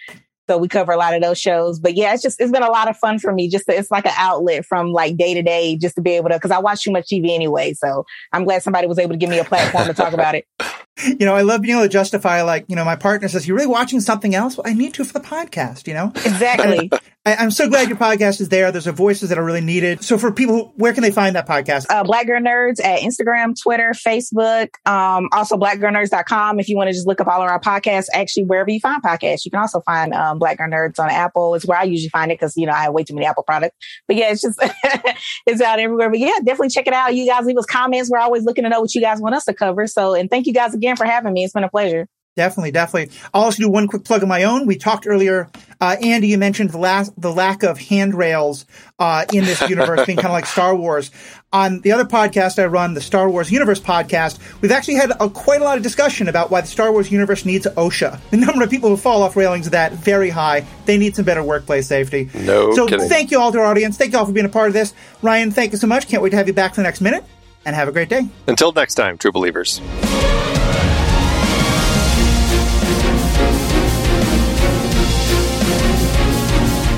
So 0.48 0.58
we 0.58 0.68
cover 0.68 0.92
a 0.92 0.96
lot 0.98 1.14
of 1.14 1.22
those 1.22 1.38
shows. 1.38 1.80
But 1.80 1.94
yeah, 1.94 2.12
it's 2.12 2.22
just, 2.22 2.38
it's 2.40 2.52
been 2.52 2.62
a 2.62 2.70
lot 2.70 2.88
of 2.88 2.96
fun 2.98 3.18
for 3.18 3.32
me. 3.32 3.48
Just, 3.48 3.66
to, 3.66 3.76
it's 3.76 3.90
like 3.90 4.04
an 4.04 4.12
outlet 4.16 4.66
from 4.66 4.92
like 4.92 5.16
day 5.16 5.32
to 5.34 5.42
day 5.42 5.76
just 5.76 5.94
to 5.94 6.02
be 6.02 6.10
able 6.10 6.28
to, 6.28 6.38
cause 6.38 6.50
I 6.50 6.58
watch 6.58 6.82
too 6.82 6.92
much 6.92 7.06
TV 7.06 7.30
anyway. 7.30 7.72
So 7.72 8.04
I'm 8.32 8.44
glad 8.44 8.62
somebody 8.62 8.86
was 8.86 8.98
able 8.98 9.12
to 9.12 9.16
give 9.16 9.30
me 9.30 9.38
a 9.38 9.44
platform 9.44 9.86
to 9.86 9.94
talk 9.94 10.12
about 10.12 10.34
it. 10.34 10.46
You 11.04 11.26
know, 11.26 11.34
I 11.34 11.42
love 11.42 11.62
being 11.62 11.74
able 11.76 11.84
to 11.84 11.88
justify 11.88 12.42
like, 12.42 12.66
you 12.68 12.76
know, 12.76 12.84
my 12.84 12.96
partner 12.96 13.28
says, 13.28 13.46
you're 13.46 13.56
really 13.56 13.68
watching 13.68 14.00
something 14.00 14.34
else? 14.34 14.56
Well, 14.56 14.66
I 14.66 14.74
need 14.74 14.94
to 14.94 15.04
for 15.04 15.12
the 15.12 15.20
podcast, 15.20 15.86
you 15.86 15.94
know? 15.94 16.12
Exactly. 16.14 16.90
I, 17.26 17.42
am 17.42 17.50
so 17.50 17.70
glad 17.70 17.88
your 17.88 17.96
podcast 17.96 18.42
is 18.42 18.50
there. 18.50 18.70
There's 18.70 18.86
a 18.86 18.92
voices 18.92 19.30
that 19.30 19.38
are 19.38 19.44
really 19.44 19.62
needed. 19.62 20.04
So 20.04 20.18
for 20.18 20.30
people, 20.30 20.74
where 20.76 20.92
can 20.92 21.02
they 21.02 21.10
find 21.10 21.34
that 21.36 21.48
podcast? 21.48 21.86
Uh, 21.88 22.04
Black 22.04 22.26
Girl 22.26 22.38
Nerds 22.38 22.84
at 22.84 23.00
Instagram, 23.00 23.58
Twitter, 23.58 23.92
Facebook, 23.92 24.68
um, 24.86 25.30
also 25.32 25.56
blackgirlnerds.com. 25.56 26.60
If 26.60 26.68
you 26.68 26.76
want 26.76 26.88
to 26.88 26.92
just 26.92 27.06
look 27.06 27.22
up 27.22 27.26
all 27.26 27.42
of 27.42 27.48
our 27.48 27.58
podcasts, 27.58 28.08
actually 28.12 28.44
wherever 28.44 28.68
you 28.68 28.78
find 28.78 29.02
podcasts, 29.02 29.46
you 29.46 29.50
can 29.50 29.60
also 29.60 29.80
find, 29.80 30.12
um, 30.12 30.38
Black 30.38 30.58
Girl 30.58 30.68
Nerds 30.68 30.98
on 30.98 31.08
Apple. 31.08 31.54
It's 31.54 31.64
where 31.64 31.78
I 31.78 31.84
usually 31.84 32.10
find 32.10 32.30
it 32.30 32.38
because, 32.38 32.58
you 32.58 32.66
know, 32.66 32.72
I 32.72 32.82
have 32.82 32.92
way 32.92 33.04
too 33.04 33.14
many 33.14 33.24
Apple 33.24 33.42
products, 33.42 33.76
but 34.06 34.16
yeah, 34.16 34.30
it's 34.30 34.42
just, 34.42 34.58
it's 35.46 35.62
out 35.62 35.78
everywhere. 35.78 36.10
But 36.10 36.18
yeah, 36.18 36.36
definitely 36.44 36.68
check 36.68 36.86
it 36.86 36.92
out. 36.92 37.14
You 37.14 37.26
guys 37.26 37.46
leave 37.46 37.56
us 37.56 37.64
comments. 37.64 38.10
We're 38.10 38.18
always 38.18 38.44
looking 38.44 38.64
to 38.64 38.70
know 38.70 38.82
what 38.82 38.94
you 38.94 39.00
guys 39.00 39.18
want 39.18 39.34
us 39.34 39.46
to 39.46 39.54
cover. 39.54 39.86
So, 39.86 40.12
and 40.12 40.28
thank 40.28 40.46
you 40.46 40.52
guys 40.52 40.74
again 40.74 40.96
for 40.96 41.06
having 41.06 41.32
me. 41.32 41.44
It's 41.44 41.54
been 41.54 41.64
a 41.64 41.70
pleasure. 41.70 42.06
Definitely, 42.36 42.72
definitely. 42.72 43.16
I'll 43.32 43.42
also 43.44 43.62
do 43.62 43.68
one 43.70 43.86
quick 43.86 44.02
plug 44.02 44.22
of 44.24 44.28
my 44.28 44.42
own. 44.42 44.66
We 44.66 44.74
talked 44.76 45.06
earlier, 45.06 45.48
uh, 45.80 45.96
Andy, 46.02 46.26
you 46.28 46.36
mentioned 46.38 46.70
the 46.70 46.78
last, 46.78 47.12
the 47.16 47.32
lack 47.32 47.62
of 47.62 47.78
handrails, 47.78 48.66
uh, 48.98 49.24
in 49.32 49.44
this 49.44 49.60
universe 49.68 50.04
being 50.04 50.16
kind 50.16 50.26
of 50.26 50.32
like 50.32 50.46
Star 50.46 50.74
Wars. 50.74 51.12
On 51.52 51.80
the 51.82 51.92
other 51.92 52.04
podcast 52.04 52.60
I 52.60 52.66
run, 52.66 52.94
the 52.94 53.00
Star 53.00 53.30
Wars 53.30 53.52
Universe 53.52 53.78
podcast, 53.78 54.40
we've 54.60 54.72
actually 54.72 54.94
had 54.94 55.12
a, 55.20 55.30
quite 55.30 55.60
a 55.60 55.64
lot 55.64 55.76
of 55.76 55.84
discussion 55.84 56.26
about 56.26 56.50
why 56.50 56.60
the 56.60 56.66
Star 56.66 56.90
Wars 56.90 57.12
universe 57.12 57.44
needs 57.44 57.66
OSHA. 57.66 58.18
The 58.30 58.36
number 58.38 58.64
of 58.64 58.70
people 58.70 58.88
who 58.90 58.96
fall 58.96 59.22
off 59.22 59.36
railings 59.36 59.66
of 59.66 59.72
that 59.72 59.92
very 59.92 60.30
high. 60.30 60.64
They 60.86 60.98
need 60.98 61.14
some 61.14 61.24
better 61.24 61.42
workplace 61.44 61.86
safety. 61.86 62.28
No 62.34 62.74
So 62.74 62.88
kidding. 62.88 63.08
thank 63.08 63.30
you 63.30 63.38
all 63.40 63.52
to 63.52 63.58
our 63.60 63.66
audience. 63.66 63.96
Thank 63.96 64.12
you 64.12 64.18
all 64.18 64.26
for 64.26 64.32
being 64.32 64.46
a 64.46 64.48
part 64.48 64.66
of 64.66 64.72
this. 64.74 64.92
Ryan, 65.22 65.52
thank 65.52 65.70
you 65.70 65.78
so 65.78 65.86
much. 65.86 66.08
Can't 66.08 66.20
wait 66.20 66.30
to 66.30 66.36
have 66.36 66.48
you 66.48 66.52
back 66.54 66.72
for 66.74 66.80
the 66.80 66.84
next 66.84 67.00
minute 67.00 67.24
and 67.64 67.76
have 67.76 67.86
a 67.86 67.92
great 67.92 68.08
day. 68.08 68.28
Until 68.48 68.72
next 68.72 68.96
time, 68.96 69.18
true 69.18 69.30
believers. 69.30 69.80